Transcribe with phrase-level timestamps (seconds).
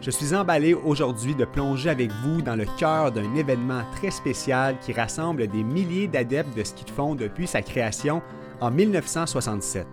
[0.00, 4.76] Je suis emballé aujourd'hui de plonger avec vous dans le cœur d'un événement très spécial
[4.80, 8.22] qui rassemble des milliers d'adeptes de ski de fond depuis sa création
[8.60, 9.86] en 1967.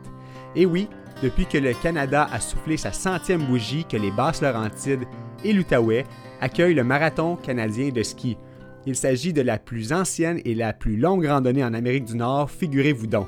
[0.56, 0.88] Et oui,
[1.24, 5.06] depuis que le Canada a soufflé sa centième bougie que les Basses-Laurentides
[5.44, 6.06] et l'Outaouais
[6.40, 8.38] accueillent le Marathon canadien de ski.
[8.86, 12.52] Il s'agit de la plus ancienne et la plus longue randonnée en Amérique du Nord,
[12.52, 13.28] figurez-vous donc.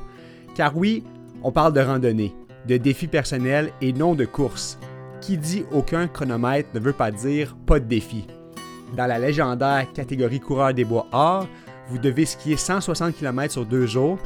[0.54, 1.04] Car oui,
[1.42, 2.36] on parle de randonnée,
[2.68, 4.78] de défis personnels et non de course
[5.22, 8.28] qui dit aucun chronomètre ne veut pas dire pas de défi.
[8.96, 11.48] Dans la légendaire catégorie coureur des bois or,
[11.90, 14.18] vous devez skier 160 km sur deux jours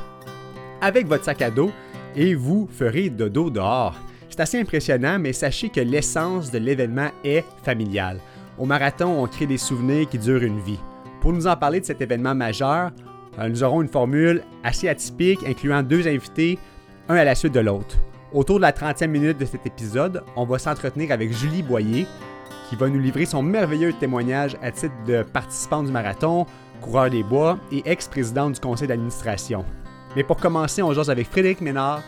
[0.81, 1.71] avec votre sac à dos
[2.15, 3.95] et vous ferez dodo dehors.
[4.29, 8.19] C'est assez impressionnant, mais sachez que l'essence de l'événement est familial.
[8.57, 10.79] Au marathon, on crée des souvenirs qui durent une vie.
[11.21, 12.91] Pour nous en parler de cet événement majeur,
[13.39, 16.57] euh, nous aurons une formule assez atypique incluant deux invités,
[17.09, 17.97] un à la suite de l'autre.
[18.33, 22.07] Autour de la 30e minute de cet épisode, on va s'entretenir avec Julie Boyer,
[22.69, 26.45] qui va nous livrer son merveilleux témoignage à titre de participante du marathon,
[26.79, 29.65] coureur des bois et ex-présidente du conseil d'administration.
[30.15, 32.03] Mais pour commencer, on jase avec Frédéric Ménard,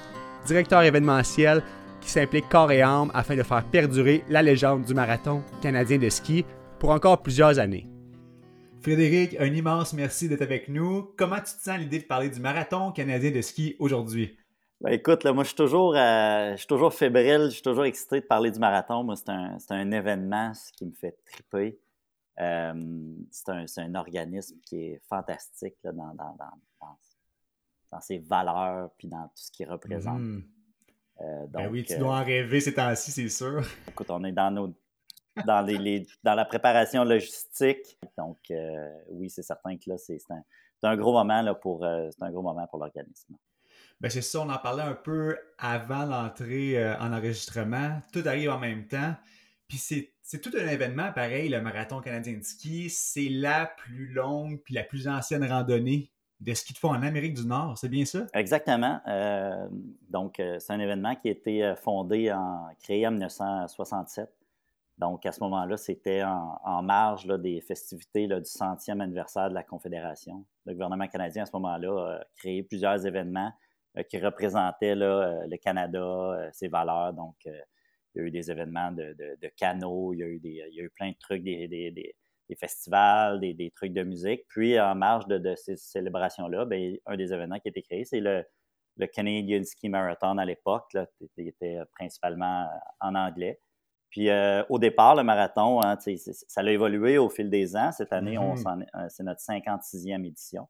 [0.45, 1.61] directeur événementiel
[1.99, 6.07] qui s'implique corps et âme afin de faire perdurer la légende du marathon canadien de
[6.07, 6.45] ski
[6.79, 7.89] pour encore plusieurs années.
[8.81, 11.09] Frédéric, un immense merci d'être avec nous.
[11.17, 14.37] Comment tu te sens l'idée de parler du marathon canadien de ski aujourd'hui?
[14.83, 17.85] Ben, écoute, là, moi, je suis toujours, euh, je suis toujours fébrile, je suis toujours
[17.85, 19.01] excité de parler du marathon.
[19.05, 21.79] Moi, c'est un, un, événement qui me fait triper.
[22.41, 26.97] Euh, c'est un, un, organisme qui est fantastique là, dans, dans, dans,
[27.91, 30.19] dans, ses valeurs puis dans tout ce qu'il représente.
[30.19, 30.43] Mmh.
[31.21, 33.63] Euh, ben oui, tu dois en rêver ces temps-ci, c'est sûr.
[33.87, 34.73] Écoute, on est dans nos
[35.45, 37.97] dans, les, les, dans la préparation logistique.
[38.17, 38.51] Donc,
[39.07, 40.43] oui, c'est certain que là, c'est un,
[40.83, 43.37] un, gros moment là, pour, c'est un gros moment pour l'organisme.
[44.03, 48.01] Ben c'est ça, on en parlait un peu avant l'entrée euh, en enregistrement.
[48.11, 49.15] Tout arrive en même temps.
[49.69, 52.89] Puis c'est tout un événement, pareil, le marathon canadien de ski.
[52.89, 57.35] C'est la plus longue puis la plus ancienne randonnée de ski de fond en Amérique
[57.35, 58.25] du Nord, c'est bien ça?
[58.33, 58.99] Exactement.
[59.07, 59.69] Euh,
[60.09, 64.29] donc, euh, c'est un événement qui a été fondé, en, créé en 1967.
[64.97, 70.43] Donc, à ce moment-là, c'était en, marge des festivités du centième anniversaire de la Confédération.
[70.65, 73.53] Le gouvernement canadien, à ce moment-là, a créé plusieurs événements
[74.01, 77.13] qui représentait euh, le Canada, euh, ses valeurs.
[77.13, 77.51] Donc, il
[78.15, 80.81] y a eu des événements de, de, canaux, il y, a eu des, il y
[80.81, 82.15] a eu plein de trucs, des, des, des,
[82.55, 84.43] festivals, des, trucs de musique.
[84.47, 88.19] Puis, en marge de, ces célébrations-là, ben, un des événements qui a été créé, c'est
[88.19, 88.45] le,
[88.97, 90.95] le Canadian Ski Marathon à l'époque,
[91.33, 93.59] qui était principalement en anglais.
[94.09, 94.29] Puis
[94.69, 97.91] au départ, le marathon, hein, ça a évolué au fil des ans.
[97.91, 99.09] Cette année, mm-hmm.
[99.09, 100.67] c'est notre 56e édition.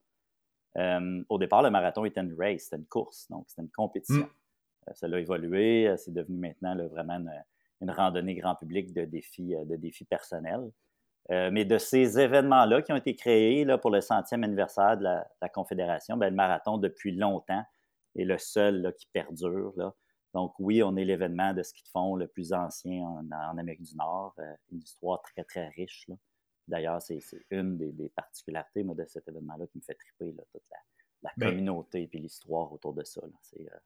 [0.78, 4.26] Euh, au départ, le marathon était une race, c'était une course, donc c'était une compétition.
[4.26, 4.90] Mm.
[4.90, 7.20] Euh, ça a évolué, euh, c'est devenu maintenant vraiment
[7.82, 10.72] une, randonnée grand public de défis, de défis personnels.
[11.30, 15.50] mais de ces événements-là qui ont été créés là, pour le centième anniversaire de la,
[15.50, 17.64] Confédération, ben, le marathon, depuis longtemps,
[18.16, 19.74] est le seul là, qui perdure.
[19.76, 19.94] Là.
[20.34, 23.98] Donc oui, on est l'événement de ski de fond le plus ancien en, Amérique du
[23.98, 24.34] Nord,
[24.72, 26.06] une histoire très, très riche.
[26.08, 26.16] Là.
[26.68, 27.20] D'ailleurs, c'est
[27.50, 30.64] une des, particularités de cet événement-là qui me fait triper toute
[31.22, 33.22] la, ben communauté et l'histoire autour de ça.
[33.42, 33.78] C'est euh,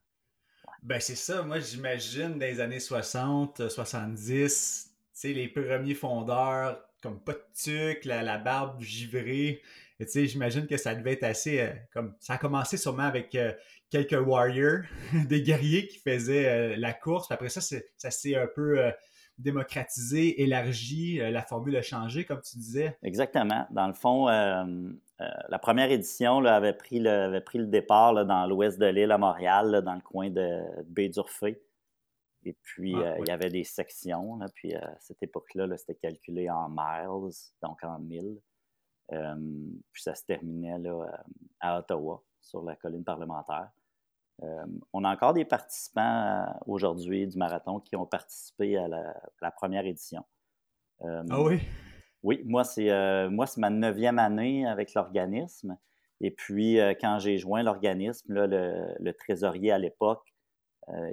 [0.84, 1.42] ben, ça.
[1.44, 8.38] Moi, j'imagine dans les années 60, 70, les premiers fondeurs, comme pas de tuc, la,
[8.38, 9.62] barbe givrée.
[10.00, 11.62] J'imagine que ça devait être assez.
[11.62, 13.54] Euh, comme Ça a commencé sûrement avec euh,
[13.90, 14.84] quelques warriors,
[15.28, 17.32] des guerriers qui faisaient la course.
[17.32, 18.92] après ça, ça s'est un peu
[19.38, 22.98] démocratisé, élargi, euh, la formule a changé, comme tu disais.
[23.04, 23.68] Exactement.
[23.72, 24.66] Dans le fond, euh,
[25.22, 29.12] euh, la première édition avait, pris le, avait pris le départ dans l'ouest de l'île
[29.12, 31.62] à Montréal, dans le coin de, Baie d'Urfé.
[32.46, 34.40] Et puis, ah, il y avait des sections.
[34.56, 38.40] puis, à cette époque-là, c'était calculé en miles, donc en milles.
[39.10, 40.78] puis, ça se terminait
[41.60, 43.70] à Ottawa, sur la colline parlementaire.
[44.44, 49.52] Euh, on a encore des participants euh, aujourd'hui du marathon qui ont participé à la,
[49.52, 50.24] première édition.
[51.02, 51.60] Euh, ah oui?
[52.24, 52.90] Oui, moi, c'est
[53.58, 55.78] ma neuvième année avec l'organisme.
[56.20, 60.34] Et puis, quand j'ai joint l'organisme, le, trésorier à l'époque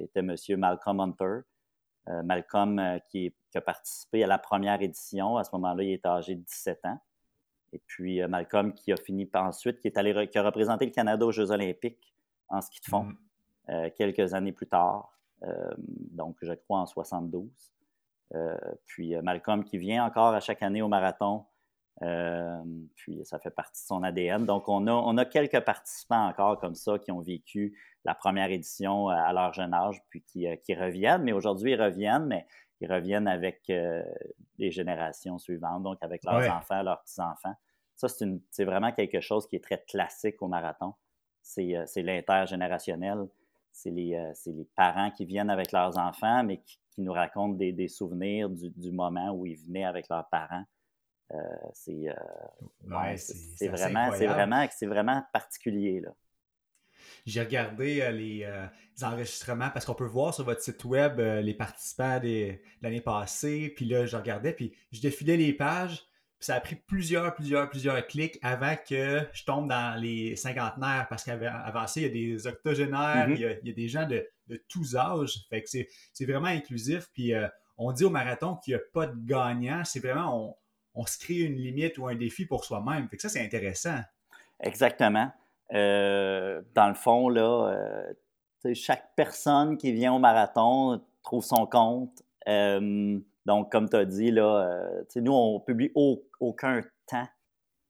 [0.01, 0.35] était M.
[0.57, 1.41] Malcolm Hunter.
[2.25, 5.37] Malcolm qui, a participé à la première édition.
[5.37, 6.99] À ce moment-là, il était âgé de 17 ans.
[7.75, 10.91] Et puis Malcolm qui a fini par ensuite, qui est allé qui a représenté le
[10.91, 12.14] Canada aux Jeux olympiques
[12.49, 13.13] en ski de fond
[13.69, 13.91] mm.
[13.97, 15.19] quelques années plus tard.
[15.79, 17.51] donc, je crois en 72.
[18.87, 21.45] puis Malcolm qui vient encore à chaque année au marathon.
[22.95, 24.45] puis ça fait partie de son ADN.
[24.45, 28.51] Donc, on a, on a quelques participants encore comme ça qui ont vécu la première
[28.51, 31.23] édition à leur jeune âge, puis qui, qui reviennent.
[31.23, 32.47] Mais aujourd'hui, ils reviennent, mais
[32.81, 34.03] ils reviennent avec euh,
[34.59, 37.55] les générations suivantes, donc avec leurs enfants, leurs petits-enfants.
[37.97, 40.95] Ça, c'est vraiment quelque chose qui est très classique au marathon.
[41.45, 43.29] C'est euh, l'intergénérationnel.
[43.71, 47.89] C'est les, euh, les, parents qui viennent avec leurs enfants, mais qui, nous racontent des,
[47.89, 50.63] souvenirs du, moment où ils venaient avec leurs parents.
[51.73, 52.07] c'est
[53.69, 56.01] vraiment, vraiment, vraiment particulier.
[56.01, 56.15] Là.
[57.27, 58.47] J'ai regardé euh, les,
[59.03, 63.73] enregistrements parce qu'on peut voir sur votre site web euh, les participants de l'année passée.
[63.75, 66.07] Puis là, je regardais, puis je défilais les pages.
[66.45, 71.07] Puis ça a pris plusieurs, plusieurs, plusieurs clics avant que je tombe dans les cinquantenaires
[71.09, 73.59] parce qu'avant ça, il y a des octogénaires, mm-hmm.
[73.63, 74.29] il, y a, des gens de,
[74.69, 75.39] tous âges.
[75.49, 77.09] Fait que c'est vraiment inclusif.
[77.15, 77.49] Puis euh,
[77.79, 79.87] on dit au marathon qu'il n'y a pas de gagnant.
[79.87, 80.51] C'est vraiment,
[80.95, 83.09] on, on se crée une limite ou un défi pour soi-même.
[83.09, 84.01] Fait que ça, c'est intéressant.
[84.61, 85.33] Exactement.
[85.73, 87.73] Euh, dans le fond, là,
[88.67, 92.23] euh, chaque personne qui vient au marathon trouve son compte.
[93.47, 97.29] Euh, donc, comme tu as dit, là, nous, on publie aucun temps,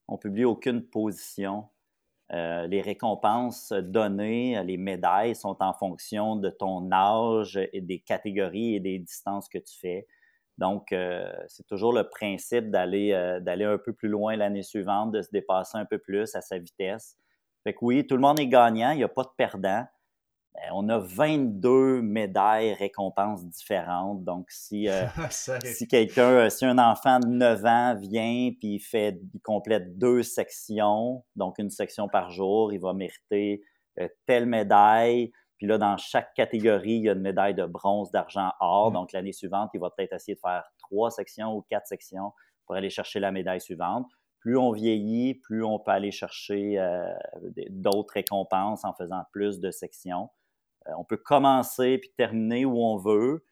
[0.09, 1.69] on publie aucune position.
[2.31, 8.81] les récompenses données, les médailles sont en fonction de ton âge et des catégories et
[8.81, 10.07] des distances que tu fais.
[10.59, 10.95] Donc,
[11.49, 15.85] c'est toujours le principe d'aller un peu plus loin l'année suivante, de se dépasser un
[15.85, 17.17] peu plus à sa vitesse.
[17.65, 19.87] Fait que oui, tout le monde est gagnant, il n'y a pas de perdant.
[20.55, 24.23] Ben, on a 22 médailles récompenses différentes.
[24.23, 25.07] Donc, si, euh,
[25.65, 29.99] si quelqu'un, euh, si un enfant de 9 ans vient puis il fait, il complète
[29.99, 33.63] deux sections, donc une section par jour, il va mériter
[33.99, 35.33] euh, telle médaille.
[35.59, 38.91] Puis là, dans chaque catégorie, il y a une médaille de bronze, d'argent, or.
[38.91, 38.95] Mm.
[38.95, 42.33] Donc, l'année suivante, il va peut-être essayer de faire trois sections ou quatre sections
[42.67, 44.07] pour aller chercher la médaille suivante
[44.45, 47.03] plus on vieillit, plus on peut aller chercher euh,
[47.71, 50.29] d'autres récompenses en faisant plus de sections.
[50.89, 53.45] Euh, on peut commencer puis terminer où on veut.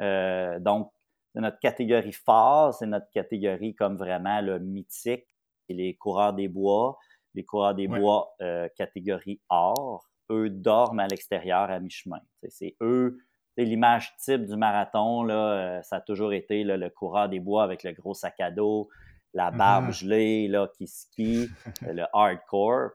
[0.00, 0.90] Euh, donc,
[1.34, 5.26] c'est notre catégorie phare, c'est notre catégorie comme vraiment le mythique,
[5.68, 6.98] et les coureurs des bois.
[7.34, 8.34] Les coureurs des bois
[8.76, 12.20] catégorie or, eux dorment à l'extérieur à mi-chemin.
[12.48, 13.18] C'est eux,
[13.56, 17.84] c'est l'image type du marathon, là, ça a toujours été le coureur des bois avec
[17.84, 18.88] le gros sac à dos,
[19.34, 21.48] la barbe gelée là, qui skie,
[21.82, 22.90] le hardcore.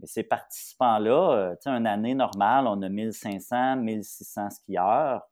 [0.00, 5.22] Mais ces participants-là, euh, tu sais, une année normale, on a 1500, 1600 skieurs.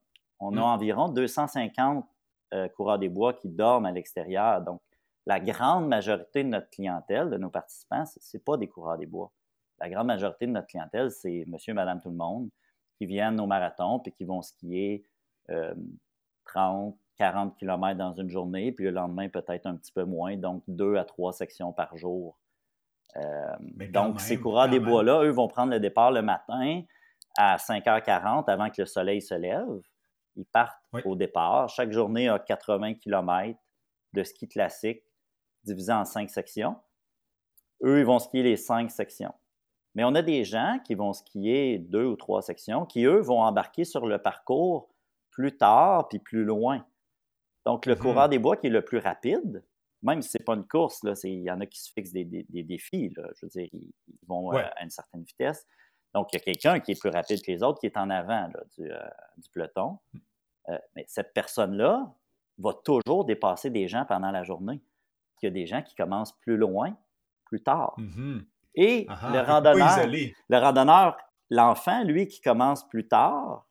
[0.41, 0.65] On a mm.
[0.65, 2.07] environ 250
[2.55, 4.63] euh, coureurs des bois qui dorment à l'extérieur.
[4.63, 4.81] Donc,
[5.27, 9.07] la grande majorité de notre clientèle, de nos participants, ce n'est pas des coureurs des
[9.07, 9.31] bois.
[9.81, 12.49] La grande majorité de notre clientèle, c'est monsieur, madame, tout le monde
[12.99, 15.05] qui viennent au marathon puis qui vont skier
[16.45, 20.37] 30, euh, 40 km dans une journée, puis le lendemain, peut-être un petit peu moins,
[20.37, 22.39] donc deux à trois sections par jour.
[23.17, 23.57] Euh,
[23.91, 26.83] donc, ces coureurs des bois-là, eux, vont prendre le départ le matin
[27.37, 29.81] à 5h40 avant que le soleil se lève.
[30.37, 31.69] Ils partent au départ.
[31.69, 33.59] Chaque journée a 80 km
[34.15, 35.03] de ski classique
[35.65, 36.77] divisé en cinq sections.
[37.85, 39.35] Eux, ils vont skier les cinq sections.
[39.95, 43.43] Mais on a des gens qui vont skier deux ou trois sections qui, eux, vont
[43.43, 44.89] embarquer sur le parcours
[45.31, 46.87] plus tard puis plus loin.
[47.67, 49.65] Donc, le mmh coureur des bois qui est le plus rapide,
[50.03, 52.25] même si ce n'est pas une course, il y en a qui se fixent des,
[52.25, 53.13] défis.
[53.15, 53.93] je veux dire, ils,
[54.27, 55.67] vont euh, à une certaine vitesse.
[56.15, 58.11] Donc, il y a quelqu'un qui est plus rapide que les autres qui est en
[58.11, 58.99] avant du, euh,
[59.55, 59.99] peloton.
[60.13, 60.19] Mmh.
[60.69, 62.15] Euh, mais cette personne-là
[62.59, 64.81] va toujours dépasser des gens pendant la journée.
[65.43, 66.97] Il y a des gens qui commencent plus loin,
[67.47, 67.95] plus tard.
[67.99, 68.41] Mmh
[68.77, 71.17] Et ah, le randonneur, le randonneur,
[71.51, 73.67] l'enfant, lui, qui commence plus tard,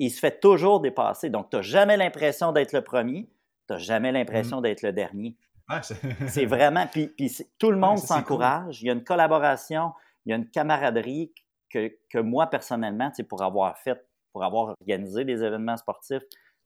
[0.00, 1.30] il se fait toujours dépasser.
[1.30, 3.28] Donc, tu n'as jamais l'impression d'être le premier,
[3.68, 4.62] tu n'as jamais l'impression mm.
[4.62, 5.36] d'être le dernier.
[6.28, 6.86] c'est vraiment.
[6.86, 7.14] Puis,
[7.58, 8.82] tout le monde s'encourage.
[8.82, 9.92] Il y a une collaboration,
[10.24, 11.32] il y a une camaraderie
[11.70, 16.22] que, que moi, personnellement, pour avoir fait, pour avoir organisé des événements sportifs,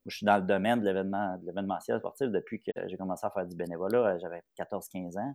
[0.06, 3.30] je suis dans le domaine de l'événement, de l'événementiel sportif depuis que j'ai commencé à
[3.30, 4.14] faire du bénévolat.
[4.14, 5.34] Euh, j'avais 14-15 ans.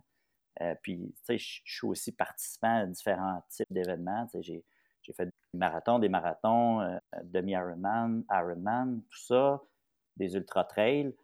[0.60, 4.26] Euh, puis, tu sais, je suis aussi participant à différents types d'événements.
[4.40, 4.64] J'ai
[5.08, 9.62] j'ai fait des marathons, des marathons, euh, demi-Ironman, Ironman, tout ça,
[10.16, 11.14] des ultra-trails.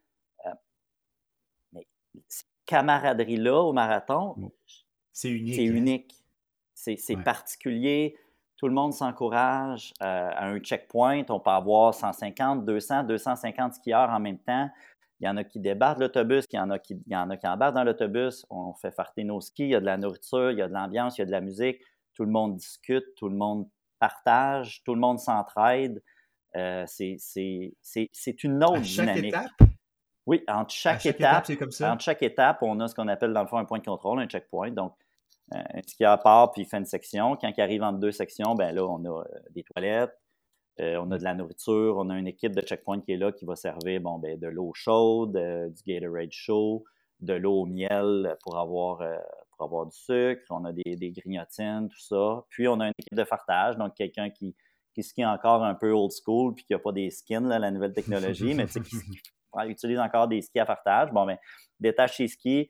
[2.28, 4.52] Cette camaraderie-là au marathon,
[5.12, 5.54] c'est unique.
[5.54, 5.75] C'est hein?
[5.75, 6.14] unique.
[6.75, 8.16] C'est particulier.
[8.56, 9.92] Tout le monde s'encourage.
[10.02, 14.71] Euh, à un checkpoint, on peut avoir 150, 200, 250 skieurs en même temps.
[15.21, 17.16] Il y en a qui débarquent de l'autobus, il y en a qui, il y
[17.16, 18.44] en a qui embarquent dans l'autobus.
[18.50, 20.75] On fait farter nos skis, il y a de la nourriture, il y a de
[20.75, 21.80] l'ambiance, il y a de la musique.
[22.14, 23.68] Tout le monde discute, tout le monde
[23.99, 26.02] partage, tout le monde s'entraide.
[26.56, 29.35] Euh, c'est une autre à chaque dynamique.
[29.35, 29.71] Étape?
[30.26, 31.93] Oui, entre chaque, étape, comme ça?
[31.93, 34.21] entre chaque étape, on a ce qu'on appelle dans le fond un point de contrôle,
[34.21, 34.71] un checkpoint.
[34.71, 34.95] Donc,
[35.54, 37.37] euh, un skieur part puis il fait une section.
[37.37, 40.19] Quand il arrive entre deux sections, ben là, on a euh, des toilettes,
[40.78, 43.45] on a de la nourriture, on a une équipe de checkpoint qui est là qui
[43.45, 46.85] va servir bon, ben, de l'eau chaude, du Gatorade chaud,
[47.21, 49.02] de l'eau au miel pour avoir,
[49.50, 52.45] pour avoir du sucre, on a des, des, grignotines, tout ça.
[52.49, 54.57] Puis on a une équipe de fartage, donc quelqu'un qui,
[54.95, 57.71] qui skie encore un peu old school puis qui n'a pas des skins, là, la
[57.71, 58.81] nouvelle technologie, mais qui,
[59.66, 61.11] utilise encore des skis à fartage.
[61.12, 61.40] Bon, mais ben,
[61.90, 62.68] détache ses skis,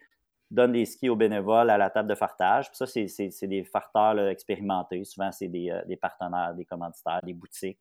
[0.50, 2.68] donne des skis aux bénévoles à la table de fartage.
[2.68, 5.04] Puis ça, c'est des farteurs expérimentés.
[5.04, 7.78] Souvent, c'est des, euh, des, partenaires, des commanditaires, des boutiques.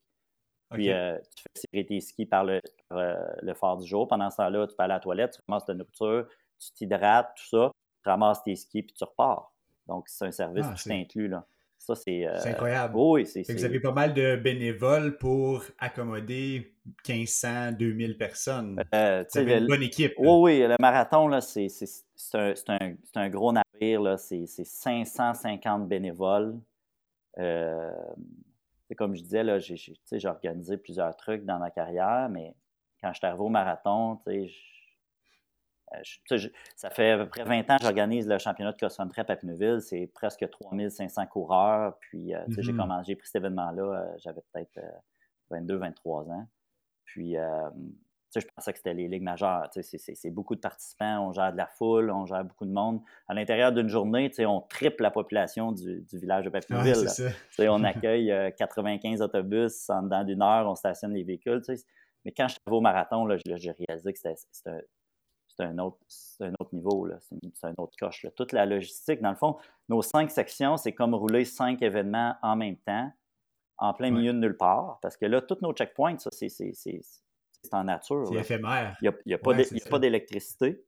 [0.72, 2.60] Puis euh, tu fais serrer tes skis par le,
[2.94, 4.08] euh, le phare du jour.
[4.08, 7.58] Pendant ce temps-là, tu vas à la toilette, tu ramasses de nourriture, tu t'hydrates, tout
[7.58, 7.72] ça,
[8.04, 9.54] tu ramasses tes skis, puis tu repars.
[9.86, 11.36] Donc, c'est un service ah, qui t'inclut.
[11.86, 12.26] Ça, c'est.
[12.38, 12.94] c'est incroyable.
[12.96, 13.44] oui, c'est.
[13.52, 16.74] Vous avez pas mal de bénévoles pour accommoder
[17.08, 18.82] 1500, 2000 personnes.
[18.96, 20.14] Euh, c'est une bonne équipe.
[20.18, 21.68] Oui, oui, le marathon, là, c'est,
[22.36, 24.18] un, un, un, gros navire.
[24.18, 26.58] C'est, 550 bénévoles.
[27.38, 27.92] Euh,
[28.96, 32.56] comme je disais, j'ai, organisé plusieurs trucs dans ma carrière, mais
[33.02, 34.50] quand je suis arrivé au marathon, tu
[35.94, 36.38] euh,
[36.76, 39.82] ça fait à peu près 20 ans que j'organise le championnat de cross-country à Papineauville.
[39.82, 41.98] C'est presque 3500 coureurs.
[42.00, 43.06] Puis, euh, j'ai, mm-hmm.
[43.06, 44.80] j'ai pris cet événement-là, euh, j'avais peut-être
[45.52, 46.48] 22, 23 ans.
[47.06, 49.70] Puis, je pensais que c'était les ligues majeures.
[49.72, 53.02] C'est, beaucoup de participants, on gère de la foule, on gère beaucoup de monde.
[53.28, 57.08] À l'intérieur d'une journée, on triple la population du, village de Papineauville.
[57.60, 61.62] on accueille 95 autobus en dedans d'une heure, on stationne les véhicules.
[62.26, 64.88] Mais quand je suis au marathon, j'ai réalisé que c'était,
[65.56, 65.98] c'est un autre,
[66.40, 68.26] un autre niveau, c'est un autre coche.
[68.36, 69.58] Toute la logistique, dans le fond,
[69.90, 73.12] nos cinq sections, c'est comme rouler cinq événements en même temps,
[73.78, 76.74] en plein milieu de nulle part, parce que là, tous nos checkpoints, ça, c'est
[77.72, 78.28] en nature.
[78.28, 78.98] C'est éphémère.
[79.02, 80.86] Il n'y a, pas d'électricité.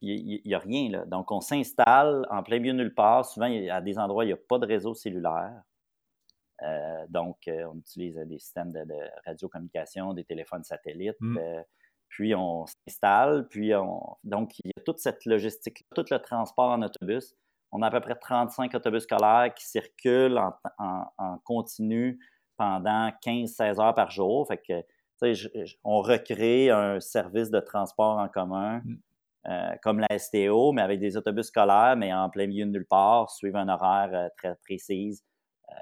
[0.00, 0.90] Il n'y a rien.
[0.90, 1.04] Là.
[1.04, 3.24] Donc, on s'installe en plein milieu de nulle part.
[3.24, 5.62] Souvent, à des endroits, il n'y a pas de réseau cellulaire.
[6.62, 8.84] Euh, donc, euh, on utilise des systèmes de,
[9.26, 11.16] radiocommunication, des téléphones satellites.
[11.20, 11.38] Mm.
[11.38, 11.62] Euh,
[12.08, 14.16] puis on s'installe, puis on...
[14.24, 17.34] Donc, il y a toute cette logistique, tout le transport en autobus.
[17.72, 20.40] On a à peu près 35 autobus scolaires qui circulent
[20.78, 22.18] en, continu
[22.56, 24.46] pendant 15-16 heures par jour.
[24.48, 24.82] Fait que,
[25.84, 28.96] on recrée un service de transport en commun mm.
[29.48, 32.86] euh, comme la STO, mais avec des autobus scolaires, mais en plein milieu de nulle
[32.86, 35.20] part, suivant un horaire euh, très précis.
[35.70, 35.74] Euh,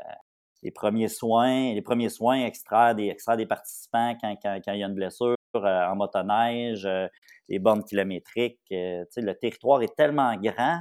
[0.62, 4.83] les premiers soins, les premiers soins extraire des, extraire des participants quand, quand, il y
[4.83, 7.08] a une blessure, en motoneige, euh,
[7.49, 8.61] les bornes kilométriques.
[8.73, 10.80] Euh, le territoire est tellement grand.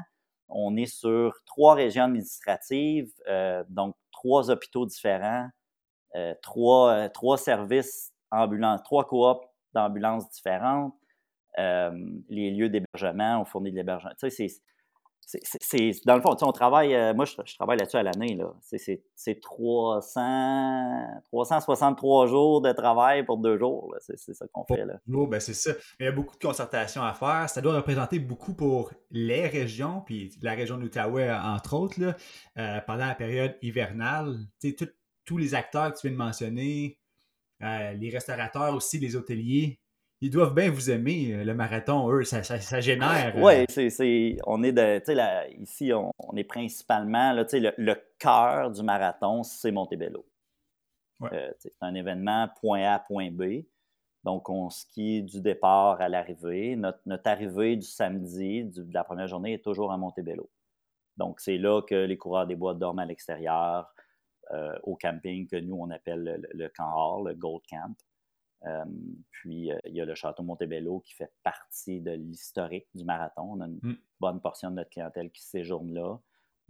[0.50, 3.12] On est sur trois régions administratives,
[3.70, 5.48] donc trois hôpitaux différents,
[6.44, 10.94] trois, trois services ambulances, trois coops d'ambulances différentes.
[11.58, 14.12] les lieux d'hébergement, on fournit de l'hébergement.
[14.20, 14.48] Tu sais,
[15.25, 18.53] c'est, dans le fond, on travaille, euh, moi je, travaille là-dessus à l'année, là.
[18.62, 24.86] C'est, 300, 363 jours de travail pour deux jours, c'est, ça qu'on fait.
[24.86, 25.00] Là.
[25.06, 25.72] ben c'est ça.
[26.00, 27.50] il y a beaucoup de concertations à faire.
[27.50, 32.15] Ça doit représenter beaucoup pour les régions, puis la région de l'Outaouais, entre autres, là,
[32.58, 34.38] euh, pendant la période hivernale.
[35.25, 37.00] tous les acteurs que tu viens de mentionner,
[37.62, 39.80] euh, les restaurateurs aussi, les hôteliers,
[40.24, 43.34] ils doivent bien vous aimer, euh, le marathon, eux, ça, génère.
[43.36, 48.72] Oui, euh, c'est, on est de, là, ici, on, est principalement, là, le, le cœur
[48.72, 50.25] du marathon, c'est Montebello.
[51.24, 53.65] Euh, c'est un événement point A, point B.
[54.24, 56.77] Donc, on skie du départ à l'arrivée.
[56.77, 60.50] Notre, arrivée du samedi, de la première journée, est toujours à Montebello.
[61.18, 63.94] Donc, c'est là que les coureurs des bois dorment à l'extérieur,
[64.84, 67.94] au camping que nous, on appelle le, le camp hors, le Gold Camp.
[68.65, 68.86] Euh,
[69.32, 73.43] puis, euh, il y a le Château Montebello qui fait partie de l'historique du marathon.
[73.43, 73.98] On a une mm.
[74.20, 76.17] bonne portion de notre clientèle qui séjourne là.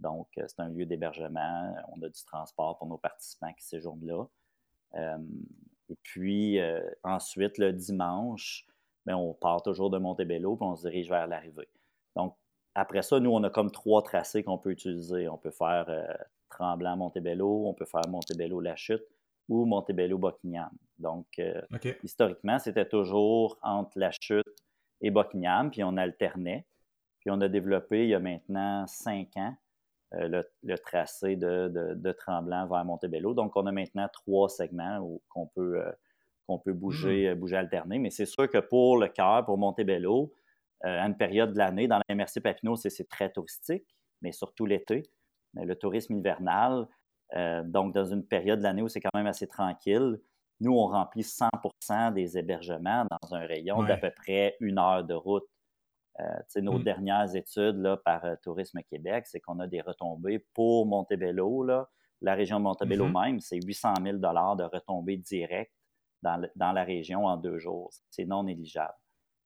[0.00, 1.74] Donc, euh, c'est un lieu d'hébergement.
[1.94, 4.26] On a du transport pour nos participants qui séjournent là.
[5.88, 6.58] et puis,
[7.02, 8.66] ensuite, le dimanche,
[9.06, 11.68] ben, on part toujours de Montebello puis on se dirige vers l'arrivée.
[12.16, 12.36] Donc,
[12.74, 15.28] après ça, nous, on a comme trois tracés qu'on peut utiliser.
[15.28, 15.86] On peut faire
[16.50, 19.04] Tremblant-Montebello, on peut faire Montebello-La Chute
[19.48, 20.70] ou Montebello-Buckingham.
[20.98, 21.60] Donc, euh,
[22.02, 24.44] historiquement, c'était toujours entre la chute
[25.00, 26.66] et Buckingham, puis on alternait.
[27.20, 29.54] Puis on a développé il y a maintenant cinq ans
[30.14, 33.34] euh, le, tracé de, Tremblant vers Montebello.
[33.34, 35.92] Donc, on a maintenant trois segments qu'on peut, euh,
[36.46, 37.38] qu'on peut bouger, mmh.
[37.38, 37.98] bouger alterner.
[37.98, 40.32] Mais c'est sûr que pour le cœur, pour Montebello,
[40.82, 43.86] à une période de l'année, dans la MRC Papineau, c'est très touristique,
[44.20, 45.04] mais surtout l'été.
[45.54, 46.86] Le tourisme hivernal,
[47.64, 50.20] donc dans une période de l'année où c'est quand même assez tranquille,
[50.60, 55.14] nous, on remplit 100% des hébergements dans un rayon d'à peu près une heure de
[55.14, 55.44] route.
[56.20, 56.84] Euh, nos mmh.
[56.84, 61.64] dernières études là, par euh, Tourisme Québec, c'est qu'on a des retombées pour Montebello.
[61.64, 61.88] Là,
[62.20, 65.74] la région de Montebello mmh même, c'est 800 000 de retombées directes
[66.22, 67.90] dans, dans, la région en deux jours.
[68.10, 68.94] C'est non négligeable.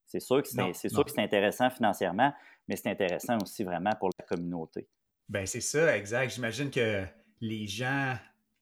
[0.05, 2.33] C'est sûr que c'est intéressant financièrement,
[2.67, 4.89] mais c'est intéressant aussi vraiment pour la communauté.
[5.29, 6.31] Ben c'est ça, exact.
[6.31, 7.05] J'imagine que
[7.41, 8.17] les gens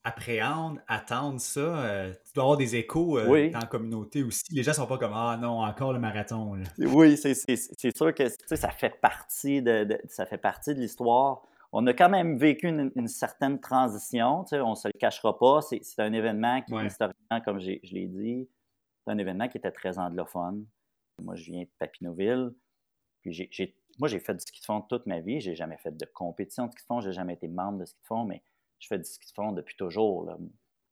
[0.07, 1.61] appréhendent, attendent ça.
[1.61, 4.45] Euh, tu dois avoir des échos euh, dans la communauté aussi.
[4.53, 6.57] Les gens sont pas comme Ah non, encore le marathon.
[6.79, 7.35] Oui, c'est
[7.97, 11.43] sûr que ça fait partie de, ça fait partie de l'histoire.
[11.73, 15.61] On a quand même vécu une, certaine transition, on ne se le cachera pas.
[15.61, 18.49] C'est un événement qui, historiquement, comme je l'ai dit,
[19.05, 20.65] c'est un événement qui était très anglophone.
[21.23, 22.53] Moi, je viens de Papineauville.
[23.23, 23.51] Puis
[23.99, 25.41] moi, j'ai fait du ski de fond toute ma vie.
[25.41, 27.01] J'ai jamais fait de compétition de ski de fond.
[27.01, 28.43] J'ai jamais été membre de ski de fond, mais
[28.79, 30.31] je fais du ski de fond depuis toujours.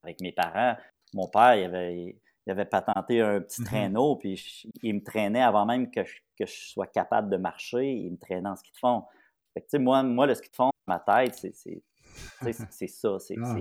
[0.03, 0.75] Avec mes parents,
[1.13, 2.15] mon père, il avait,
[2.45, 3.65] il avait patenté un petit mm-hmm.
[3.65, 7.91] traîneau, puis il me traînait avant même que je, que je, sois capable de marcher,
[7.91, 9.03] il me traînait en ski de fond.
[9.53, 11.69] Fait moi, moi, le ski de fond, dans ma tête, c'est ça.
[13.37, 13.55] Ah.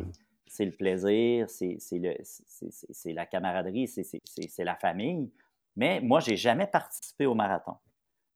[0.46, 5.32] C'est le plaisir, c'est la camaraderie, c'est la famille.
[5.74, 7.74] Mais moi, je n'ai jamais participé au marathon.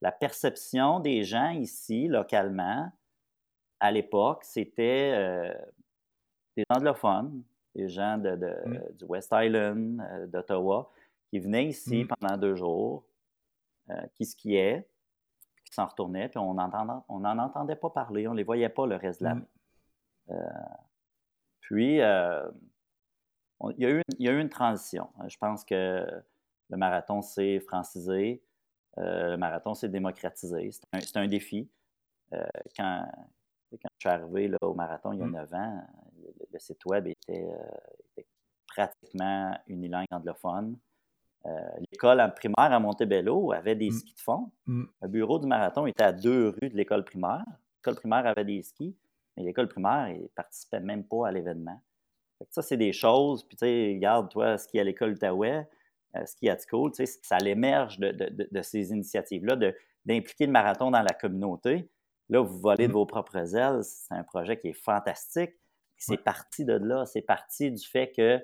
[0.00, 2.90] La perception des gens ici, localement,
[3.78, 5.54] à l'époque, c'était euh,
[6.58, 7.44] des anglophones,
[7.76, 8.96] des gens de, mmh.
[8.98, 10.90] du West Island, euh, d'Ottawa,
[11.30, 12.08] qui venaient ici mmh.
[12.08, 13.04] pendant deux jours,
[13.90, 14.88] euh, qui skiaient,
[15.64, 18.86] qui s'en retournaient, puis on n'en on entendait pas parler, on ne les voyait pas
[18.86, 19.46] le reste de l'année.
[20.28, 20.34] Mmh.
[21.60, 25.08] puis, il, y a eu, il y a eu une transition.
[25.28, 26.04] Je pense que
[26.70, 28.42] le marathon s'est francisé,
[28.96, 30.70] le marathon s'est démocratisé.
[30.72, 31.70] C'est un, un, défi.
[32.76, 33.06] quand,
[33.70, 35.54] quand je suis arrivé là, au marathon il y a 9 mmh.
[35.54, 35.86] ans,
[36.52, 38.22] le, site web était, euh,
[38.66, 40.78] pratiquement unilingue anglophone.
[41.46, 41.50] Euh,
[41.90, 43.92] l'école primaire à Montebello avait des mmh.
[43.92, 44.50] skis de fond.
[44.66, 47.44] Le bureau du marathon était à deux rues de l'école primaire.
[47.78, 48.96] L'école primaire avait des skis,
[49.36, 51.80] mais l'école primaire ne participait même pas à l'événement.
[52.50, 53.44] Ça, c'est des choses.
[53.44, 55.68] Puis, tu sais, regarde, toi, ski à l'école Outaouais,
[56.16, 59.56] euh, ski at school, tu sais, ça l'émerge de, de, ces initiatives-là,
[60.04, 61.90] d'impliquer le marathon dans la communauté.
[62.28, 62.94] Là, vous volez de mmh.
[62.94, 63.82] vos propres ailes.
[63.82, 65.54] C'est un projet qui est fantastique.
[65.98, 67.04] C'est parti de là.
[67.06, 68.40] C'est parti du fait que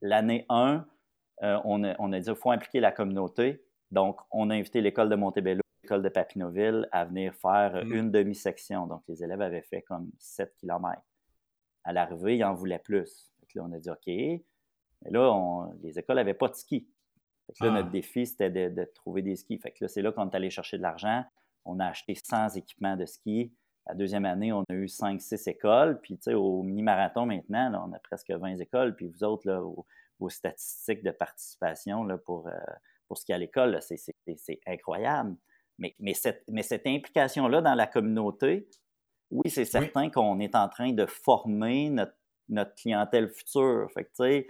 [0.00, 0.86] l'année 1,
[1.42, 3.64] euh, on, a, dit qu'il faut impliquer la communauté.
[3.90, 7.92] Donc, on a invité l'école de Montebello, l'école de Papineauville à venir faire mmh.
[7.92, 8.86] une demi-section.
[8.86, 11.00] Donc, les élèves avaient fait comme 7 km.
[11.84, 13.32] À l'arrivée, ils en voulaient plus.
[13.54, 14.06] là, on a dit OK.
[14.06, 16.88] Mais là, les écoles n'avaient pas de ski.
[17.60, 17.90] là, notre ah.
[17.90, 19.58] défi, c'était de, trouver des skis.
[19.58, 21.24] Fait que là, c'est là qu'on est allé chercher de l'argent
[21.64, 23.52] on a acheté 100 équipements de ski.
[23.86, 26.00] La deuxième année, on a eu 5-6 écoles.
[26.00, 28.96] Puis, tu sais, au mini-marathon maintenant, on a presque 20 écoles.
[28.96, 32.52] Puis, vous autres, là, vos, statistiques de participation là, pour, euh,
[33.08, 35.36] pour ce qui est à l'école, c'est incroyable.
[35.78, 38.68] Mais, mais, cette, mais cette implication-là dans la communauté,
[39.30, 42.16] oui, c'est certain qu'on est en train de former notre,
[42.48, 43.88] notre clientèle future.
[43.92, 44.46] Fait que, tu sais,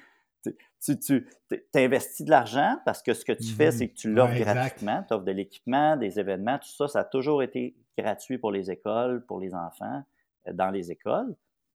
[0.80, 1.26] tu, tu
[1.74, 3.72] investis de l'argent parce que ce que tu fais, mm-hmm.
[3.72, 5.04] c'est que tu l'offres gratuitement.
[5.06, 8.70] Tu offres de l'équipement, des événements, tout ça, ça a toujours été gratuit pour les
[8.70, 10.02] écoles, pour les enfants,
[10.48, 11.34] euh, dans les écoles.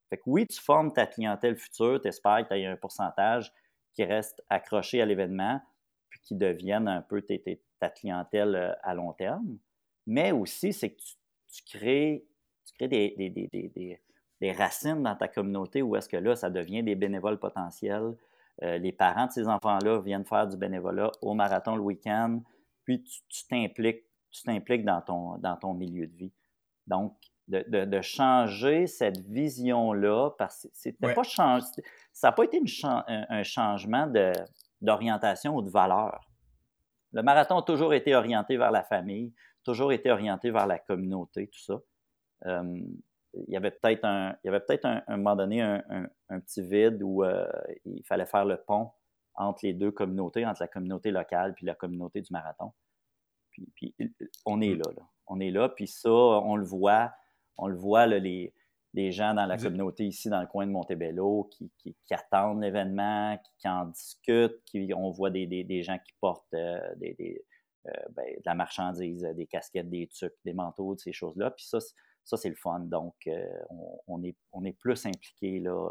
[0.09, 3.53] Fait que oui, tu formes ta clientèle future, tu espères que tu as un pourcentage
[3.93, 5.61] qui reste accroché à l'événement,
[6.09, 7.23] puis qui devienne un peu
[7.79, 9.57] ta clientèle euh, à long terme.
[10.07, 11.01] Mais aussi, c'est que
[11.51, 12.25] tu, crées,
[12.65, 13.99] tu crées des, des,
[14.41, 18.15] des, racines dans ta communauté où est-ce que là, ça devient des bénévoles potentiels,
[18.63, 22.41] euh, les parents de ces enfants-là viennent faire du bénévolat au marathon le week-end,
[22.83, 26.33] puis tu t'impliques tu t'impliques dans ton, dans ton milieu de vie.
[26.87, 27.15] Donc,
[27.47, 34.11] de, changer cette vision-là, parce que pas ça n'a pas été un, changement
[34.81, 36.29] d'orientation ou de valeur.
[37.11, 41.47] Le marathon a toujours été orienté vers la famille, toujours été orienté vers la communauté,
[41.47, 41.81] tout ça.
[42.45, 42.81] Euh,
[43.33, 46.09] il y avait peut-être un, il y avait peut-être un, moment donné un,
[46.41, 47.47] petit vide où euh,
[47.85, 48.91] il fallait faire le pont
[49.35, 52.73] entre les deux communautés, entre la communauté locale puis la communauté du marathon.
[53.75, 53.95] Puis,
[54.45, 54.79] on est mm.
[54.79, 57.11] là, On est là, puis ça, on le voit.
[57.57, 58.53] On le voit, les,
[58.93, 63.37] les gens dans la communauté ici, dans le coin de Montebello, qui, qui, attendent l'événement,
[63.59, 67.43] qui, en discutent, qui, on voit des, des, gens qui portent euh, des,
[67.87, 71.51] euh, ben, de la marchandise, des casquettes, des tucs, des manteaux, de ces choses-là.
[71.51, 71.79] Puis ça,
[72.29, 72.79] ça, c'est le fun.
[72.79, 73.47] Donc, euh,
[74.07, 75.89] on, est, on est plus impliqué là,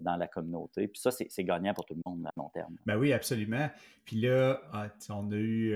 [0.00, 0.88] dans la communauté.
[0.88, 2.76] Puis ça, c'est gagnant pour tout le monde à long terme.
[2.86, 3.68] Ben oui, absolument.
[4.04, 5.74] Puis là, ah, on a eu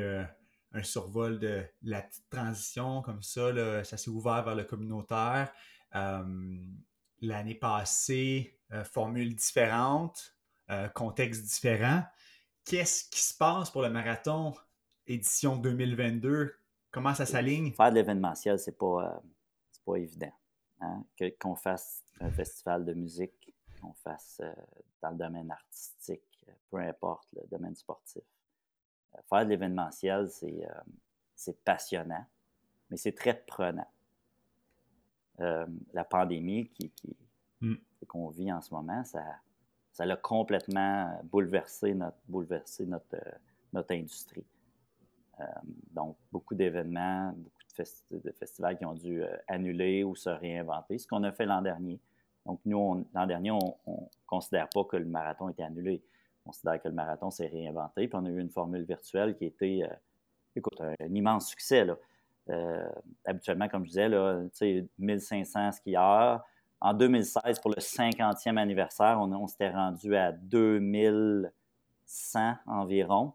[0.72, 3.84] un survol de la petite transition comme ça.
[3.84, 5.52] ça s'est ouvert vers le communautaire.
[7.20, 10.36] L'année passée, formule différente,
[10.94, 12.02] contexte différent.
[12.64, 14.54] Qu'est-ce qui se passe pour le marathon
[15.06, 16.54] édition 2022?
[16.92, 17.72] Comment ça s'aligne?
[17.72, 19.22] Faire de l'événementiel, c'est pas,
[19.84, 20.32] pas évident.
[20.80, 21.04] Hein?
[21.40, 24.40] qu'on fasse un festival de musique, qu'on fasse
[25.00, 28.24] dans le domaine artistique, peu importe le domaine sportif
[29.28, 30.66] faire de l'événementiel, euh,
[31.34, 32.24] c'est passionnant,
[32.90, 33.88] mais c'est très prenant.
[35.40, 36.92] Euh, la pandémie qui,
[37.60, 37.74] hmm.
[38.06, 39.24] qu'on vit en ce moment, ça,
[39.92, 43.38] ça a complètement bouleversé notre, bouleversé notre, euh,
[43.72, 44.46] notre industrie.
[45.90, 51.22] donc, beaucoup d'événements, beaucoup de, festivals qui ont dû annuler ou se réinventer, ce qu'on
[51.24, 52.00] a fait l'an dernier.
[52.46, 53.92] Donc, nous, l'an dernier, on ne
[54.26, 56.02] considère pas que le marathon était annulé.
[56.44, 58.08] On considère que le marathon s'est réinventé.
[58.08, 59.94] Puis on a eu une formule virtuelle qui était, euh,
[60.56, 61.86] écoute, un, immense succès.
[62.50, 62.88] Euh,
[63.24, 64.42] habituellement, comme je disais, là,
[64.98, 66.42] 1500 skieurs.
[66.80, 73.34] En 2016, pour le 50e anniversaire, on, s'était rendu à 2100 environ.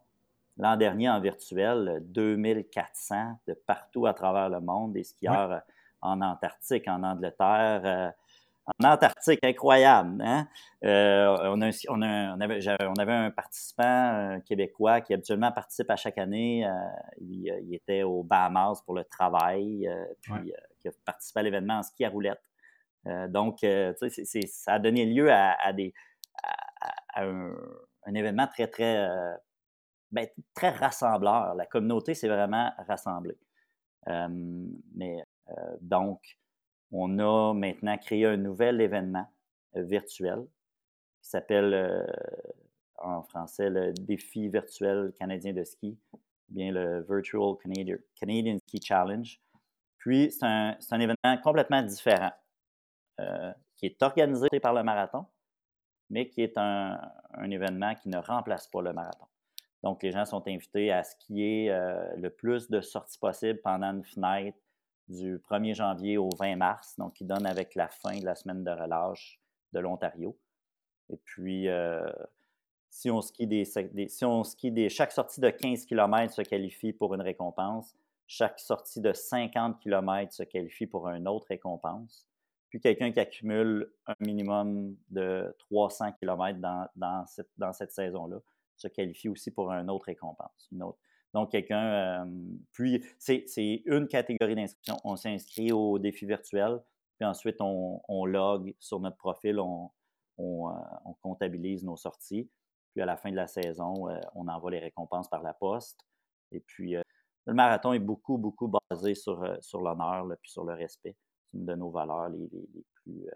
[0.57, 5.61] L'an dernier, en virtuel, 2400 de partout à travers le monde, des skieurs
[6.01, 8.13] en Antarctique, en Angleterre,
[8.79, 10.21] en Antarctique, incroyable.
[10.21, 10.47] Hein?
[10.83, 11.55] Euh,
[11.87, 16.67] on, avait, un participant québécois qui habituellement participe à chaque année.
[16.67, 16.71] Euh,
[17.19, 21.83] il, était au Bahamas pour le travail, euh, puis qui a participé à l'événement en
[21.83, 22.41] ski à roulette.
[23.29, 25.93] donc, ça a donné lieu à, des,
[27.15, 27.53] un,
[28.13, 29.07] événement très, très,
[30.11, 31.55] ben, très rassembleur.
[31.55, 33.37] La communauté s'est vraiment rassemblée.
[34.05, 35.23] mais
[35.81, 36.37] donc,
[36.91, 39.27] on a maintenant créé un nouvel événement
[39.75, 40.45] euh, virtuel
[41.21, 42.05] qui s'appelle euh,
[42.97, 45.97] en français le défi virtuel canadien de ski,
[46.47, 47.55] bien le Virtual
[48.15, 49.39] Canadian, Ski Challenge.
[49.97, 52.31] Puis, c'est un, événement complètement différent
[53.19, 55.25] euh, qui est organisé par le marathon,
[56.09, 56.99] mais qui est un,
[57.43, 59.25] événement qui ne remplace pas le marathon.
[59.83, 61.69] Donc, les gens sont invités à skier
[62.17, 64.57] le plus de sorties possible pendant une fenêtre
[65.07, 68.63] du 1er janvier au 20 mars, donc qui donne avec la fin de la semaine
[68.63, 69.39] de relâche
[69.73, 70.37] de l'Ontario.
[71.09, 72.09] Et puis, euh,
[72.89, 76.93] si on skie des, si on skie des, chaque sortie de 15 km se qualifie
[76.93, 77.95] pour une récompense,
[78.27, 82.27] chaque sortie de 50 km se qualifie pour une autre récompense.
[82.69, 88.39] Puis quelqu'un qui accumule un minimum de 300 km dans, dans cette, dans cette saison-là
[88.77, 90.99] se qualifie aussi pour une autre récompense, une autre,
[91.33, 92.23] donc, quelqu'un.
[92.23, 92.25] Euh,
[92.73, 93.45] puis, c'est
[93.85, 94.97] une catégorie d'inscription.
[95.03, 96.79] On s'inscrit au défi virtuel,
[97.19, 99.91] puis ensuite, on, log sur notre profil, on,
[100.37, 100.73] on, euh,
[101.21, 102.49] comptabilise nos sorties.
[102.93, 105.99] Puis, à la fin de la saison, euh, on envoie les récompenses par la poste.
[106.51, 106.95] Et puis,
[107.45, 109.41] le marathon est beaucoup, beaucoup basé sur,
[109.79, 111.15] l'honneur, puis sur le respect.
[111.45, 113.27] C'est une de nos valeurs les, les, plus,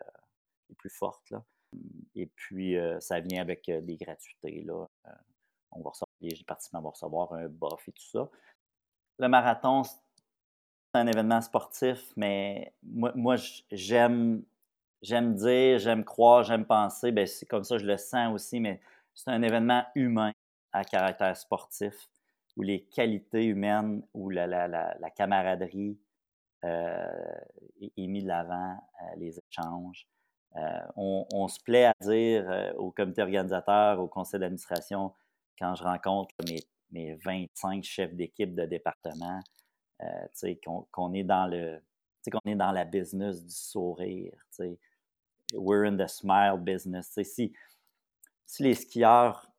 [0.70, 1.30] les plus fortes.
[1.30, 1.44] Là.
[2.16, 4.64] Et puis, ça vient avec des gratuités.
[4.64, 4.88] Là
[5.72, 8.30] on va recevoir, les participants vont recevoir un buff et tout ça.
[9.20, 10.00] Le marathon, c'est
[10.94, 13.36] un événement sportif, mais moi,
[13.72, 14.44] j'aime
[15.02, 18.80] j'aime dire, j'aime croire, j'aime penser, ben c'est comme ça je le sens aussi, mais
[19.16, 20.32] c'est un événement humain
[20.72, 22.08] à caractère sportif
[22.58, 25.98] où les qualités humaines, où la, la, camaraderie
[26.66, 27.08] euh,
[27.98, 30.06] est, mise de l'avant, euh, les échanges.
[30.58, 35.14] Euh, on, on, se plaît à dire au comité organisateur, au conseil d'administration,
[35.58, 36.60] quand je rencontre mes,
[36.92, 39.40] mes 25 chefs d'équipe de département,
[40.04, 40.54] euh,
[40.92, 41.80] qu'on est dans le
[42.32, 44.34] qu'on est dans la business du sourire.
[45.54, 47.12] We're in the smile business.
[47.24, 47.54] Si,
[48.46, 49.52] si, les skieurs,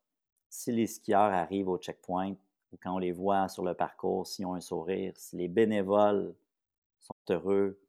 [0.49, 2.37] si les skieurs arrivent au checkpoint
[2.73, 6.35] ou quand on les voit sur le parcours, s'ils ont un sourire, si les bénévoles
[7.01, 7.81] sont heureux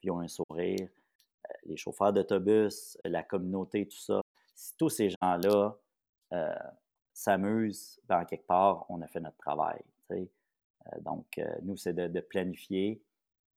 [0.00, 4.22] puis ont un sourire, euh, les chauffeurs d'autobus, la communauté, tout ça,
[4.54, 5.76] si tous ces gens-là
[6.32, 6.54] euh,
[7.20, 9.80] s'amuse, ben, quelque part, on a fait notre travail.
[10.10, 13.02] Euh, donc, euh, nous, c'est de, planifier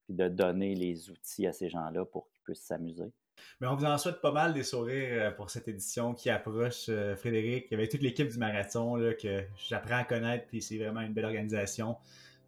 [0.03, 3.11] puis de donner les outils à ces gens-là pour qu'ils puissent s'amuser.
[3.59, 6.89] Mais on vous en souhaite pas mal des sourires euh, pour cette édition qui approche,
[7.17, 7.67] Frédéric.
[7.69, 11.01] Il y avait toute l'équipe du marathon là, que j'apprends à connaître, puis c'est vraiment
[11.01, 11.97] une belle organisation.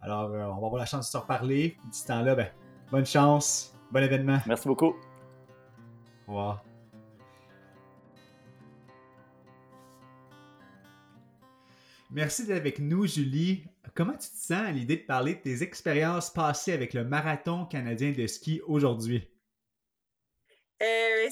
[0.01, 1.77] Alors, on va avoir la chance de se reparler.
[1.89, 2.47] D'ici temps-là, ben,
[2.91, 4.39] bonne chance, bon événement.
[4.47, 4.95] Merci beaucoup.
[6.27, 6.72] Au revoir.
[12.13, 13.63] Merci d'être avec nous, Julie.
[13.95, 17.65] Comment tu te sens à l'idée de parler de tes expériences passées avec le marathon
[17.65, 19.27] canadien de ski aujourd'hui?
[20.83, 21.29] Euh,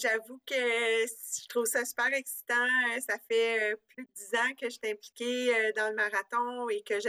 [0.00, 2.54] j'avoue que je trouve ça super excitant.
[3.00, 7.00] Ça fait plus de dix ans que je suis impliquée dans le marathon et que
[7.00, 7.08] je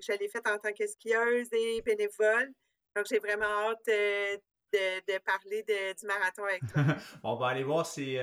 [0.00, 2.50] je l'ai fait en tant que skieuse et bénévole.
[2.96, 3.90] Donc, j'ai vraiment hâte
[4.72, 5.64] de, parler
[5.98, 6.84] du marathon avec toi.
[7.22, 8.20] On va aller voir ces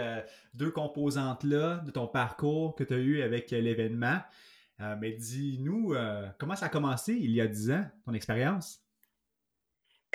[0.53, 4.19] deux composantes-là de ton parcours que tu as eu avec l'événement.
[4.99, 5.95] mais dis-nous,
[6.37, 8.83] comment ça a commencé il y a dix ans, ton expérience?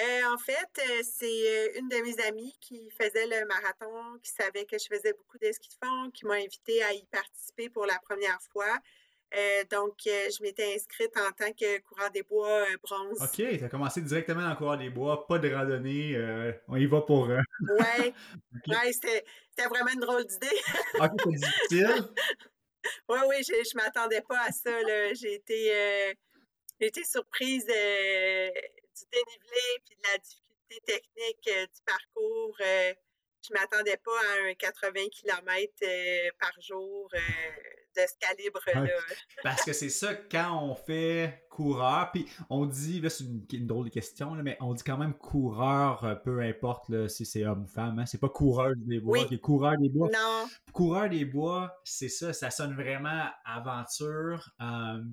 [0.00, 4.30] Euh, en fait, euh, c'est euh, une de mes amies qui faisait le marathon, qui
[4.32, 7.68] savait que je faisais beaucoup de ski de fond, qui m'a invité à y participer
[7.68, 8.80] pour la première fois.
[9.70, 13.20] Donc, je m'étais inscrite en tant que coureur des bois bronze.
[13.20, 16.16] OK, tu as commencé directement le coureur des bois, pas de randonnée,
[16.68, 17.28] on y va pour.
[17.28, 18.14] Oui,
[18.68, 20.46] ouais, c'était vraiment une drôle d'idée.
[21.00, 22.08] OK, c'est difficile.
[23.08, 24.70] oui, oui, je ne m'attendais pas à ça.
[25.14, 26.14] J'ai été,
[26.80, 32.56] été surprise du dénivelé puis de la difficulté technique euh, du parcours.
[33.44, 37.08] Euh, je ne m'attendais pas à un 80 km euh, par jour
[37.96, 38.98] de ce calibre-là.
[39.42, 43.86] Parce que c'est ça, quand on fait coureur, puis on dit, là, c'est une, drôle
[43.86, 47.98] de question, mais on dit quand même coureur, peu importe si c'est homme ou femme,
[47.98, 49.40] hein, c'est pas coureur des bois, oui.
[49.40, 50.08] coureur des bois.
[50.12, 50.48] Non.
[50.72, 54.50] Coureur des bois, c'est ça, ça sonne vraiment aventure.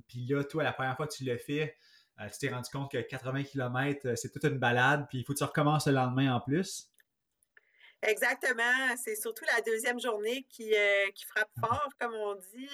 [0.07, 1.75] puis là, toi, la première fois que tu l'as fait,
[2.21, 5.25] euh, tu t'es rendu compte que 80 km, euh, c'est toute une balade, puis il
[5.25, 6.90] faut que tu recommences le lendemain en plus.
[8.01, 8.95] Exactement.
[9.03, 11.67] C'est surtout la deuxième journée qui, euh, frappe ah.
[11.67, 12.69] fort, comme on dit.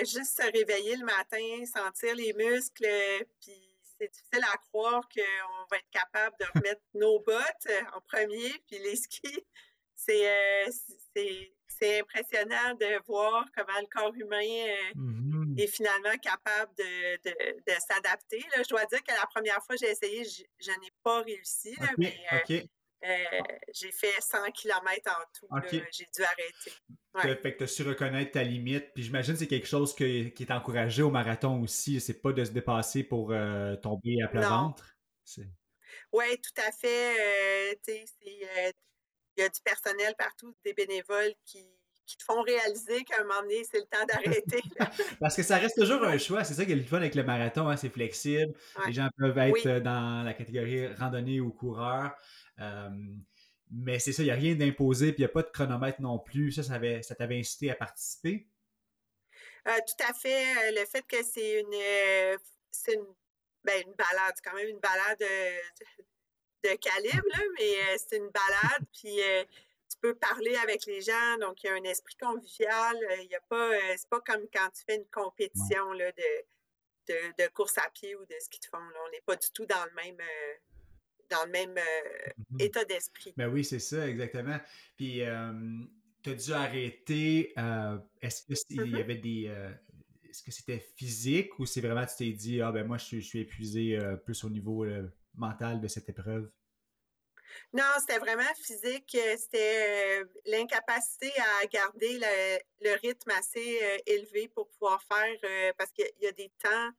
[0.00, 2.86] juste se réveiller le matin, sentir les muscles,
[3.40, 8.52] puis c'est difficile à croire qu'on va être capable de remettre nos bottes en premier,
[8.66, 9.46] puis les skis.
[9.94, 10.26] C'est
[11.82, 18.42] c'est impressionnant de voir comment le corps humain mmh est finalement capable de, s'adapter.
[18.56, 22.16] Je dois dire que la première fois que j'ai essayé, je, n'ai pas réussi, mais
[22.32, 22.60] euh, euh,
[23.72, 25.48] j'ai fait 100 km en tout.
[25.70, 26.72] J'ai dû arrêter.
[27.14, 27.36] Ouais.
[27.36, 28.92] Fait que tu as su reconnaître ta limite.
[28.94, 32.00] Puis j'imagine que c'est quelque chose qui est encouragé au marathon aussi.
[32.00, 34.96] C'est pas de se dépasser pour euh, tomber à plat ventre?
[36.12, 37.78] Oui, tout à fait.
[38.24, 38.48] Il
[39.38, 41.66] y a du personnel partout, des bénévoles qui,
[42.18, 44.60] te font réaliser qu'à un moment donné, c'est le temps d'arrêter.
[45.20, 46.44] Parce que ça reste toujours un choix.
[46.44, 47.68] C'est ça qui est le fun avec le marathon.
[47.68, 48.52] Hein, c'est flexible.
[48.86, 52.10] Les gens peuvent être dans la catégorie randonnée ou coureur.
[53.70, 56.00] Mais c'est ça, il n'y a rien d'imposé, puis il n'y a pas de chronomètre
[56.00, 56.52] non plus.
[56.52, 58.46] Ça, ça, ça t'avait incité à participer?
[59.68, 60.44] Euh, tout à fait.
[60.44, 62.36] Euh, le fait que c'est une, euh,
[62.70, 63.06] c'est une,
[63.64, 65.22] ben, une balade, quand même une balade
[66.62, 69.44] de calibre, mais euh, c'est une balade, puis euh,
[69.90, 72.96] tu peux parler avec les gens, donc il y a un esprit convivial.
[72.96, 77.14] Euh, il y a pas, c'est pas comme quand tu fais une compétition là, de,
[77.38, 78.78] de, course à pied ou de ski de fond.
[79.06, 80.18] On n'est pas du tout dans le même
[81.30, 82.62] dans le même mm-hmm.
[82.62, 83.34] état d'esprit.
[83.36, 84.58] Ben oui, c'est ça, exactement.
[84.96, 85.22] Puis,
[86.22, 87.54] tu as dû arrêter.
[88.20, 89.00] Est-ce qu'il y mm-hmm.
[89.00, 89.54] avait des.
[90.28, 93.20] Est-ce que c'était physique ou c'est vraiment, tu t'es dit, ah ben moi, je, je
[93.20, 94.86] suis épuisé plus au niveau
[95.34, 96.50] mental de cette épreuve?
[97.72, 99.14] Non, c'était vraiment physique.
[99.14, 101.32] Euh, c'était euh, l'incapacité
[101.62, 102.18] à garder
[102.80, 106.90] le, rythme assez euh, élevé pour pouvoir faire, parce qu'il y a des temps,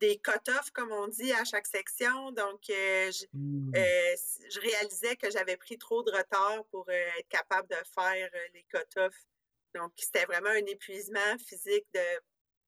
[0.00, 2.32] des cut-offs, comme on dit, à chaque section.
[2.32, 3.72] Donc, je, mmh.
[3.74, 9.26] je, réalisais que j'avais pris trop de retard pour être capable de faire les cut-offs.
[9.74, 12.00] Donc, c'était vraiment un épuisement physique de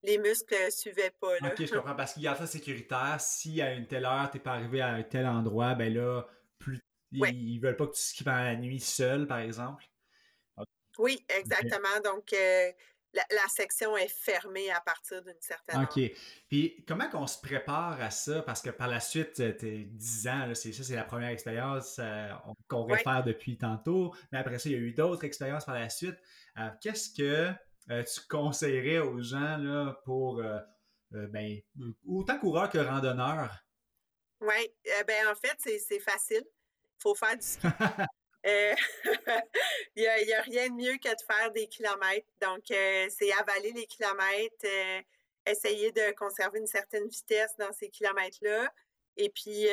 [0.03, 1.39] les muscles ne suivaient pas.
[1.41, 1.53] Là.
[1.53, 1.95] OK, je comprends.
[1.95, 3.21] Parce qu'il y a ça sécuritaire.
[3.21, 6.27] Si à une telle heure, tu n'es pas arrivé à un tel endroit, ben là,
[6.59, 6.81] plus,
[7.13, 9.85] ils, ne veulent pas que tu skis pendant la nuit seul, par exemple.
[10.99, 12.01] Oui, exactement.
[12.05, 12.35] Donc,
[13.17, 16.01] euh, la, section est fermée à partir d'une certaine OK.
[16.49, 18.43] Puis, comment qu'on se prépare à ça?
[18.43, 21.97] Parce que par la suite, tu es 10 ans, c'est ça, c'est la première expérience
[21.99, 22.29] euh,
[22.69, 24.15] qu'on réfère depuis tantôt.
[24.33, 26.17] Mais après ça, il y a eu d'autres expériences par la suite.
[26.59, 27.53] Euh, qu'est-ce que
[27.91, 30.59] euh, tu conseillerais aux gens là, pour euh,
[31.15, 31.61] euh, ben,
[32.07, 33.53] autant coureur que randonneur?
[34.41, 34.73] Oui,
[35.07, 36.45] ben en fait, c'est facile.
[36.45, 37.67] Il faut faire du ski.
[39.97, 42.29] Il n'y a, rien de mieux que de faire des kilomètres.
[42.41, 45.05] Donc, c'est avaler les kilomètres,
[45.47, 48.73] essayer de conserver une certaine vitesse dans ces kilomètres-là.
[49.17, 49.67] Et puis,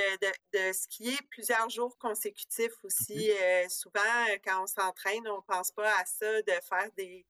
[0.53, 3.31] de, skier plusieurs jours consécutifs aussi.
[3.69, 7.25] souvent, quand on s'entraîne, on ne pense pas à ça, de faire des,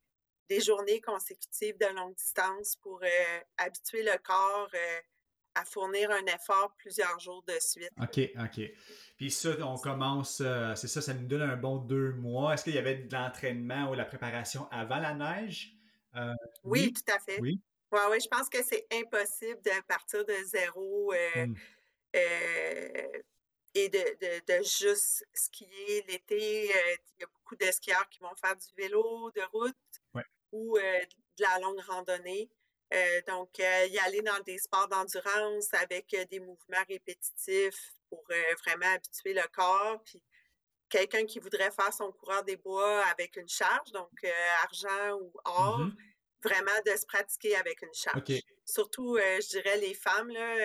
[0.49, 4.99] des journées consécutives de longue distance pour euh, habituer le corps euh,
[5.57, 7.91] à fournir un effort plusieurs jours de suite.
[8.01, 8.71] OK, OK.
[9.17, 12.53] Puis ça, on commence, euh, c'est ça, ça nous donne un bon deux mois.
[12.53, 15.73] Est-ce qu'il y avait de l'entraînement ou de la préparation avant la neige?
[16.63, 17.39] oui, tout à fait.
[17.39, 17.61] Oui.
[17.91, 21.13] Ouais, je pense que c'est impossible de partir de zéro.
[21.35, 21.53] Mmh.
[23.75, 26.65] et de, juste skier l'été.
[26.65, 29.75] Il y a beaucoup de skieurs qui vont faire du vélo de route
[30.51, 32.49] ou de la longue randonnée.
[33.27, 38.23] Donc, y aller dans des sports d'endurance avec des mouvements répétitifs pour
[38.65, 40.01] vraiment habituer le corps.
[40.05, 40.21] Puis,
[40.89, 44.11] quelqu'un qui voudrait faire son coureur des bois avec une charge, donc
[44.63, 45.95] argent ou or, mmh
[46.43, 48.21] vraiment de se pratiquer avec une charge.
[48.65, 50.55] Surtout, je dirais, les femmes, là,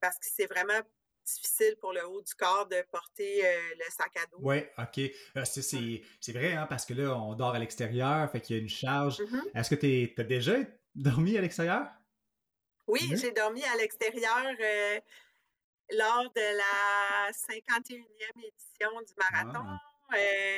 [0.00, 0.80] parce que c'est vraiment
[1.24, 4.38] difficile pour le haut du corps de porter le sac à dos.
[4.40, 5.00] Oui, OK.
[5.44, 8.68] c'est vrai, hein, parce que là, on dort à l'extérieur, fait qu'il y a une
[8.68, 9.20] charge.
[9.20, 10.56] Mmh Est-ce que tu as déjà
[10.94, 11.86] dormi à l'extérieur?
[12.86, 14.44] Oui, j'ai dormi à l'extérieur
[15.92, 18.02] lors de la 51e
[18.36, 19.64] édition du marathon.
[19.64, 19.78] Ah.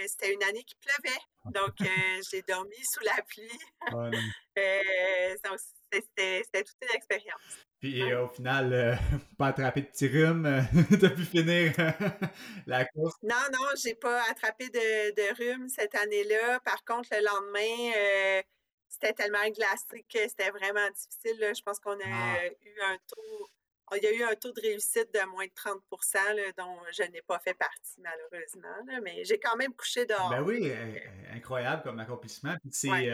[0.07, 1.75] C'était une année qui pleuvait, donc
[2.31, 3.59] j'ai dormi sous la pluie.
[3.93, 4.11] Ah,
[5.93, 7.65] c'était toute une expérience.
[7.85, 8.95] Puis au final, euh,
[9.39, 10.63] pas attrapé de petit rhume, euh,
[10.99, 11.75] t'as pu finir
[12.67, 13.15] la course?
[13.23, 16.61] Non, non, j'ai pas attrapé de, de rhume cette année-là.
[16.61, 18.43] Par contre, le lendemain, euh,
[19.05, 21.53] c'était tellement glacé que c'était vraiment difficile.
[21.57, 22.47] Je pense qu'on a ah.
[22.47, 23.49] eu un taux.
[23.97, 27.21] Il y a eu un taux de réussite de moins de 30% dont je n'ai
[27.23, 29.03] pas fait partie, malheureusement.
[29.03, 30.31] mais j'ai quand même couché dehors.
[30.31, 30.73] Ben oui,
[31.33, 32.57] incroyable comme accomplissement.
[32.71, 33.11] C'est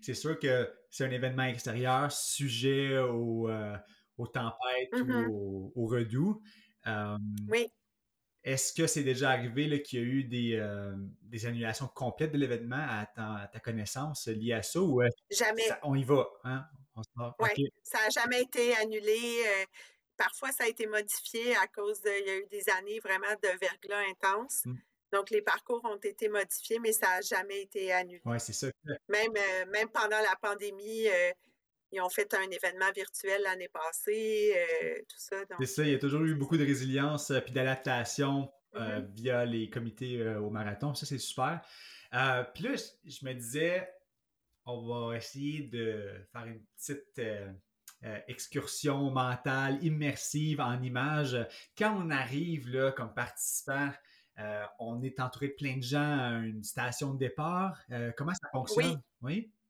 [0.00, 3.76] c'est sûr que c'est un événement extérieur sujet aux, euh,
[4.32, 6.42] tempêtes ou mmh aux, au redoux.
[7.48, 7.68] oui.
[8.44, 12.38] Est-ce que c'est déjà arrivé qu'il y a eu des, euh, des annulations complètes de
[12.38, 13.06] l'événement à
[13.52, 15.00] ta, connaissance liées à ça ou
[15.30, 15.62] Jamais.
[15.82, 16.66] on y va, hein?
[17.38, 19.18] Oui, ça n'a jamais été annulé.
[19.46, 19.64] Euh,
[20.16, 22.10] parfois, ça a été modifié à cause de.
[22.20, 24.62] Il y a eu des années vraiment de verglas intense.
[24.66, 24.74] Mmh.
[25.12, 28.20] Donc, les parcours ont été modifiés, mais ça n'a jamais été annulé.
[28.24, 28.68] Oui, c'est ça.
[29.08, 31.06] Même, euh, même pendant la pandémie,
[31.92, 35.36] ils ont fait un événement virtuel l'année passée, euh, tout ça.
[35.58, 39.12] C'est ça, il y a toujours eu beaucoup de résilience puis d'adaptation mm-hmm.
[39.12, 40.94] via les comités au marathon.
[40.94, 41.60] Ça, c'est super.
[42.54, 42.74] puis là,
[43.04, 43.88] je me disais,
[44.64, 47.20] on va essayer de faire une petite
[48.26, 51.36] excursion mentale, immersive en images.
[51.76, 53.90] Quand on arrive là, comme participant
[54.38, 57.78] euh, on est entouré de plein de gens à une station de départ.
[57.90, 59.00] Euh, comment ça fonctionne?
[59.20, 59.50] Oui?
[59.50, 59.61] Euh,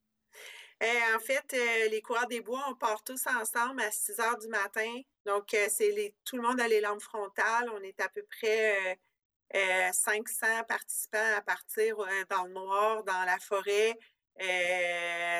[1.14, 1.56] en fait,
[1.90, 5.00] les coureurs des bois, on part tous ensemble à 6 heures du matin.
[5.24, 7.70] Donc, c'est tout le monde a les lampes frontales.
[7.74, 8.98] On est à peu près
[9.92, 11.96] 500 participants à partir
[12.28, 13.96] dans le noir, dans la forêt.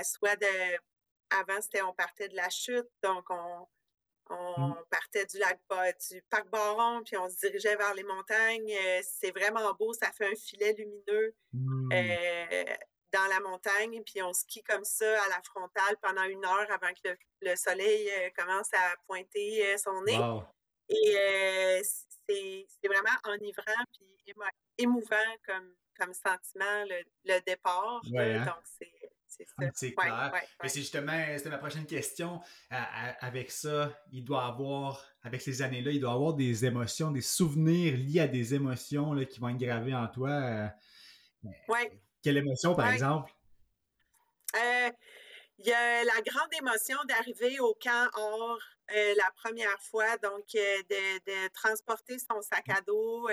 [0.05, 0.79] soit de.
[1.41, 2.89] Avant, c'était on partait de la chute.
[3.03, 3.67] Donc, on,
[4.33, 4.85] on mmh.
[4.91, 5.61] partait du lac
[6.11, 8.73] du parc Baron, puis on se dirigeait vers les montagnes.
[8.73, 11.93] Euh, c'est vraiment beau, ça fait un filet lumineux mmh.
[11.93, 12.77] euh,
[13.13, 16.93] dans la montagne, puis on skie comme ça à la frontale pendant une heure avant
[16.93, 20.19] que le, soleil euh, commence à pointer son nez.
[20.89, 21.83] Et
[22.29, 24.35] c'est vraiment enivrant puis
[24.79, 26.85] émouvant comme, comme sentiment
[27.25, 28.03] le, départ.
[28.17, 28.45] Hein?
[28.45, 28.91] Donc c'est
[29.75, 30.33] c'est clair.
[30.63, 32.41] Mais c'est justement, c'était ma prochaine question.
[32.71, 37.97] avec ça, il doit avoir, avec ces années-là, il doit avoir des émotions, des souvenirs
[37.97, 40.31] liés à des émotions là, qui vont être gravées en toi.
[40.31, 40.69] Euh,
[42.23, 43.33] quelle émotion, par exemple?
[44.57, 44.91] Euh,
[45.59, 48.59] il y a la grande émotion d'arriver au camp or
[48.95, 53.29] euh, la première fois, donc de, de, transporter son sac à dos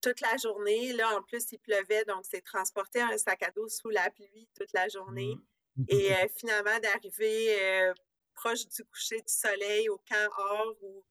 [0.00, 0.92] toute la journée.
[0.92, 4.48] Là, en plus, il pleuvait, donc c'est transporter un sac à dos sous la pluie
[4.56, 5.36] toute la journée.
[5.76, 5.84] Mmh.
[5.88, 7.94] Et euh, finalement, d'arriver euh,
[8.34, 11.04] proche du coucher du soleil au camp Or, où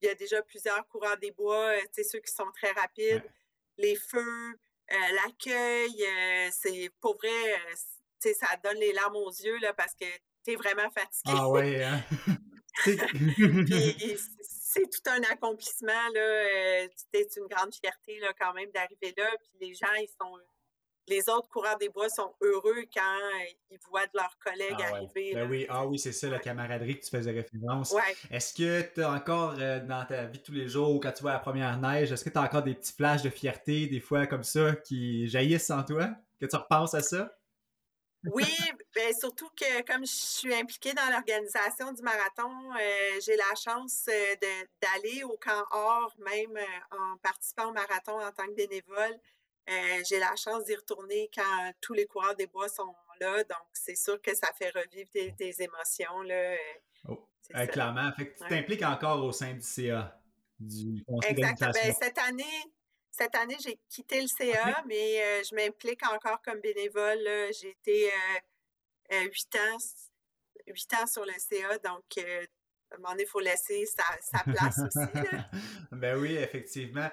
[0.00, 3.24] il y a déjà plusieurs coureurs des bois, c'est euh, ceux qui sont très rapides,
[3.78, 6.04] les feux, l'accueil,
[6.50, 7.60] c'est pour vrai,
[8.34, 10.06] ça donne les larmes aux yeux là, parce que
[10.44, 11.34] tu es vraiment fatigué.
[11.36, 12.02] Ah ouais, hein?
[14.76, 16.08] c'est tout un accomplissement.
[16.14, 16.20] Là.
[16.20, 19.30] Euh, c'est une grande fierté là, quand même d'arriver là.
[19.42, 20.38] Puis les gens, ils sont.
[21.08, 23.18] Les autres coureurs des bois sont heureux quand
[23.70, 25.34] ils voient de leurs collègues ah arriver.
[25.34, 27.94] Ben oui, ah oui, c'est ça, la camaraderie que tu faisais référence.
[28.30, 31.22] Est-ce que tu as encore euh, dans ta vie de tous les jours, quand tu
[31.22, 34.00] vois la première neige, est-ce que tu as encore des petits flashs de fierté, des
[34.00, 36.08] fois comme ça, qui jaillissent en toi?
[36.40, 37.32] Que tu repenses à ça?
[38.32, 38.52] Oui,
[38.92, 44.06] ben surtout que comme je suis impliquée dans l'organisation du marathon, euh, j'ai la chance
[44.08, 44.34] euh,
[44.82, 46.58] d'aller au camp Or, même
[46.90, 49.16] en participant au marathon en tant que bénévole.
[50.08, 53.44] J'ai la chance d'y retourner quand tous les coureurs des bois sont là.
[53.44, 56.22] Donc, c'est sûr que ça fait revivre des, émotions.
[56.22, 56.56] Là,
[57.08, 57.28] oh,
[57.72, 58.12] clairement.
[58.12, 60.20] Fait que tu t'impliques encore au sein du CA,
[60.58, 61.72] du conseil Exactement.
[61.72, 62.44] Ben, cette année,
[63.10, 67.26] cette année, j'ai quitté le CA, mais euh, je m'implique encore comme bénévole.
[67.60, 68.10] J'ai été
[69.12, 72.44] euh, huit ans, ans sur le CA, donc euh,
[72.90, 74.98] à un moment donné, il faut laisser sa, place aussi.
[75.92, 77.08] ben oui, effectivement.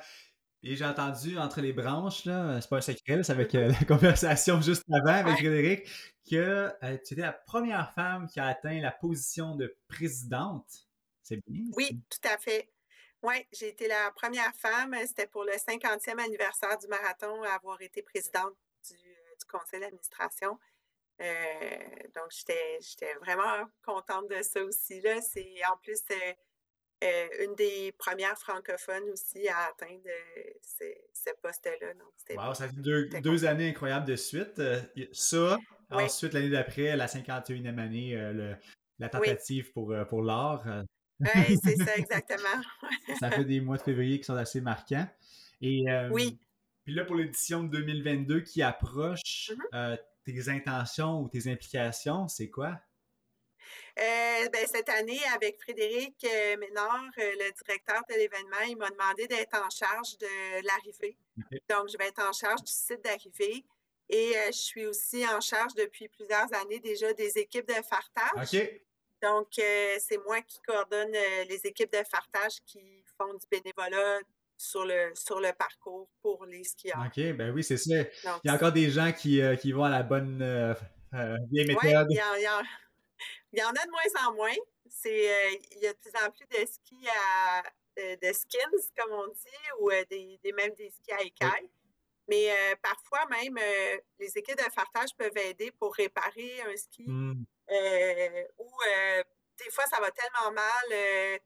[0.65, 3.85] Et j'ai entendu entre les branches, là, c'est pas un secret, c'est avec euh, la
[3.85, 5.87] conversation juste avant avec Frédéric,
[6.29, 6.35] que
[6.83, 10.87] euh, tu étais la première femme qui a atteint la position de présidente.
[11.21, 11.65] C'est bien?
[11.75, 12.71] Oui, tout à fait.
[13.21, 14.95] Oui, j'ai été la première femme.
[15.05, 18.53] C'était pour le 50e anniversaire du marathon à avoir été présidente
[18.89, 20.57] du, du conseil d'administration.
[21.19, 25.01] donc, j'étais vraiment contente de ça aussi.
[25.21, 25.99] C'est en plus
[27.03, 30.09] euh, une des premières francophones aussi à atteindre
[30.61, 31.93] ce, ce poste-là.
[32.35, 34.59] Wow, ça fait deux, deux, années incroyables de suite.
[34.59, 34.81] Euh,
[35.11, 35.57] ça,
[35.91, 38.55] ensuite, l'année d'après, la 51e année, euh, le,
[38.99, 40.63] la tentative pour, pour l'art.
[41.19, 42.61] oui, c'est ça, exactement.
[43.19, 45.07] ça fait des mois de février qui sont assez marquants.
[45.61, 46.39] Et, oui.
[46.85, 49.97] Puis là, pour l'édition de 2022 qui approche, mm-hmm.
[50.25, 52.79] tes intentions ou tes implications, c'est quoi?
[53.99, 58.89] Euh, ben, cette année, avec Frédéric euh, Ménard, euh, le directeur de l'événement, il m'a
[58.89, 61.15] demandé d'être en charge de l'arrivée.
[61.69, 63.63] Donc, je vais être en charge du site d'arrivée.
[64.09, 68.69] Et je suis aussi en charge depuis plusieurs années déjà des équipes de fartage.
[69.21, 71.13] Donc, c'est moi qui coordonne
[71.47, 74.19] les équipes de fartage qui font du bénévolat
[74.57, 77.01] sur le, sur le parcours pour les skieurs.
[77.07, 77.95] OK, ben oui, c'est ça.
[77.95, 80.75] il y a encore des gens qui, qui vont à la bonne
[81.49, 82.07] vieille méthode.
[82.09, 82.47] il y a, il y
[83.61, 84.55] en a de moins en moins.
[84.89, 87.63] C'est, euh, il y a de plus en plus de skis à,
[87.97, 91.69] de, skins, comme on dit, ou euh, des, même des skis à écailles.
[92.27, 93.57] Mais euh, parfois même,
[94.17, 97.03] les équipes de fartage peuvent aider pour réparer un ski.
[97.05, 97.43] Hmm.
[98.59, 98.71] ou
[99.57, 101.39] des fois, ça va tellement mal,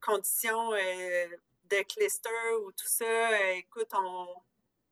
[0.00, 3.52] conditions de clister ou tout ça.
[3.52, 4.26] écoute, on,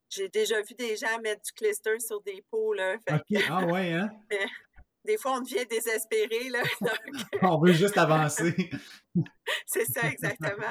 [0.08, 2.72] j'ai déjà vu des gens mettre du clister sur des pots.
[2.72, 4.10] Là, Ah ouais, hein?
[5.04, 6.48] des fois, on devient désespéré.
[6.48, 6.62] Là,
[7.42, 8.70] on veut juste avancer.
[9.66, 10.66] c'est ça, exactement.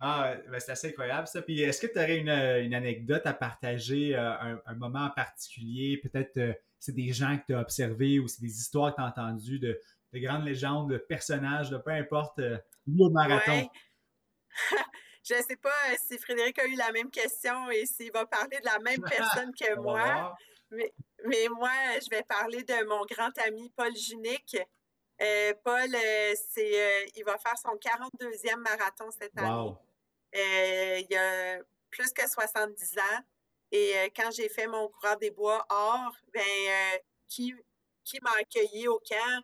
[0.00, 1.42] Ah, ben c'est assez incroyable ça.
[1.42, 5.98] Puis est-ce que tu aurais une, anecdote à partager, euh, un, moment en particulier?
[6.02, 9.02] Peut-être euh, c'est des gens que tu as observés ou c'est des histoires que tu
[9.02, 9.80] as entendues de,
[10.14, 12.58] grandes légendes, de personnages, de peu importe, euh,
[12.98, 13.68] au marathon?
[15.26, 15.70] Je ne sais pas
[16.06, 19.52] si Frédéric a eu la même question et s'il va parler de la même personne
[19.54, 20.36] que moi.
[20.70, 20.92] Mais,
[21.24, 21.70] moi,
[22.02, 24.56] je vais parler de mon grand ami Paul Junique.
[25.22, 29.74] Euh, Paul, euh, c'est, euh, il va faire son 42e marathon cette année.
[30.32, 31.58] il a
[31.90, 33.20] plus que 70 ans.
[33.70, 36.42] Et quand j'ai fait mon coureur des bois or, ben,
[37.26, 37.54] qui,
[38.04, 39.42] qui m'a accueilli au camp,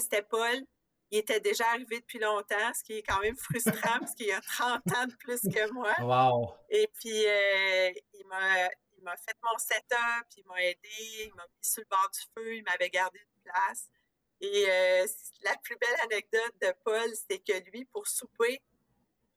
[0.00, 0.64] c'était Paul.
[1.10, 4.40] Il était déjà arrivé depuis longtemps, ce qui est quand même frustrant parce qu'il a
[4.40, 5.94] 30 ans de plus que moi.
[6.00, 6.54] Wow.
[6.70, 7.24] Et puis,
[8.14, 10.88] il m'a il m'a fait mon setup, il m'a aidé,
[11.24, 13.88] il m'a mis sur le bord du feu, il m'avait gardé une place.
[14.40, 15.06] Et euh,
[15.42, 18.60] la plus belle anecdote de Paul, c'est que lui, pour souper,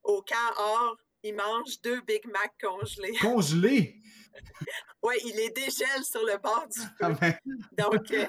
[0.04, 3.18] au camp or, il mange deux Big Mac congelés.
[3.20, 4.02] Congelés?
[5.04, 7.18] oui, il les dégèle sur le bord du ah feu.
[7.20, 7.34] Ben.
[7.78, 8.26] Donc, euh,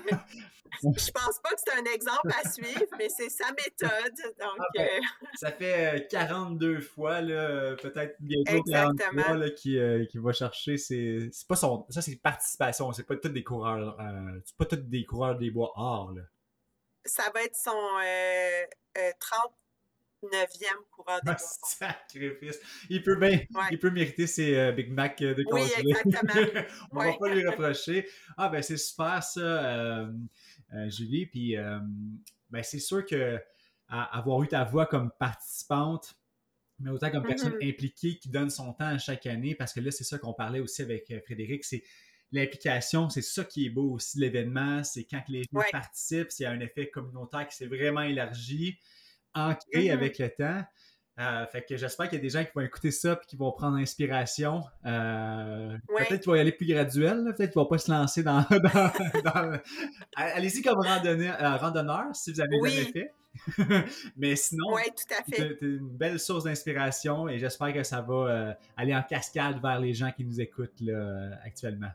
[0.82, 4.14] je pense pas que c'est un exemple à suivre, mais c'est sa méthode.
[4.40, 9.78] Donc, ah ben, euh, Ça fait 42 fois, peut-être bientôt 43 là, qui,
[10.10, 10.76] qui, va chercher.
[10.76, 11.86] C'est pas son.
[11.90, 12.92] Ça, c'est participation.
[12.92, 13.96] C'est pas tous des coureurs.
[14.44, 16.12] c'est pas tous des coureurs des bois or.
[16.12, 16.22] Là.
[17.04, 17.72] Ça va être son
[19.20, 19.52] 30
[20.22, 22.58] neuvième coureur de Sacrifice.
[22.88, 26.32] Il peut bien, il peut mériter ses euh, Big Mac euh, de Oui, exactement.
[26.92, 28.08] On ne va pas lui reprocher.
[28.36, 30.10] Ah, ben c'est super ça, euh,
[30.88, 31.26] Julie.
[31.26, 31.56] Puis,
[32.50, 33.38] ben c'est sûr que
[33.88, 36.14] avoir eu ta voix comme participante,
[36.78, 37.70] mais autant comme personne mm-hmm.
[37.70, 40.60] impliquée qui donne son temps à chaque année, parce que là, c'est ça qu'on parlait
[40.60, 41.82] aussi avec Frédéric, c'est
[42.32, 46.46] l'implication, c'est ça qui est beau aussi de l'événement, c'est quand les gens participent, c'est
[46.46, 48.78] un effet communautaire qui s'est vraiment élargi
[49.34, 49.92] ancré mm-hmm.
[49.92, 50.62] avec le temps.
[51.20, 53.36] Euh, fait que j'espère qu'il y a des gens qui vont écouter ça et qui
[53.36, 54.62] vont prendre inspiration.
[54.86, 58.46] Euh, peut-être qu'ils vont y aller plus graduel, peut-être qu'ils vont pas se lancer dans.
[60.16, 63.14] Allez-y comme euh, randonneur si vous avez jamais fait.
[64.16, 64.76] Mais sinon,
[65.30, 69.92] c'est une belle source d'inspiration et j'espère que ça va aller en cascade vers les
[69.92, 71.90] gens qui nous écoutent là, actuellement.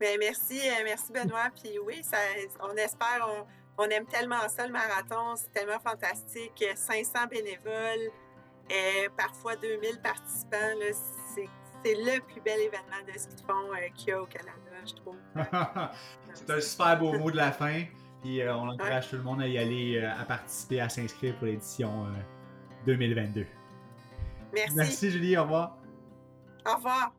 [0.00, 1.50] Ben, merci, merci Benoît.
[1.60, 2.18] Puis oui, ça,
[2.60, 3.46] on espère, on,
[3.78, 5.36] on aime tellement ça, le marathon.
[5.36, 6.64] C'est tellement fantastique.
[6.74, 8.10] 500 bénévoles,
[8.70, 10.56] et euh, parfois 2000 participants.
[11.84, 14.52] C'est le plus bel événement de ski de fond euh, qu'il y a au Canada,
[14.84, 15.16] je trouve.
[16.34, 17.84] c'est un super beau mot de la fin.
[18.22, 21.46] Puis euh, on encourage tout le monde à y aller, à participer, à s'inscrire pour
[21.46, 22.06] l'édition
[22.84, 23.46] 2022.
[24.52, 24.74] Merci.
[24.74, 25.76] Merci Julie, au revoir.
[26.66, 27.12] Au revoir.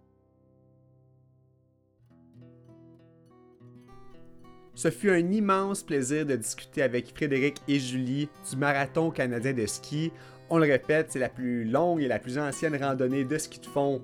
[4.79, 9.65] Ce fut un immense plaisir de discuter avec Frédéric et Julie du Marathon canadien de
[9.65, 10.13] ski.
[10.49, 13.65] On le répète, c'est la plus longue et la plus ancienne randonnée de ski de
[13.65, 14.01] fond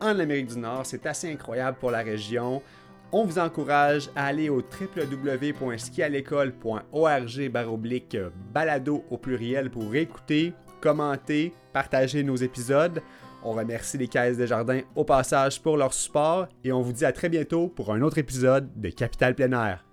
[0.00, 0.86] en Amérique du Nord.
[0.86, 2.60] C'est assez incroyable pour la région.
[3.12, 8.16] On vous encourage à aller au www.skialécole.org baroblique
[8.52, 13.00] balado au pluriel pour écouter, commenter, partager nos épisodes.
[13.44, 17.04] On remercie les Caisses des Jardins au passage pour leur support et on vous dit
[17.04, 19.84] à très bientôt pour un autre épisode de Capital Plein Air.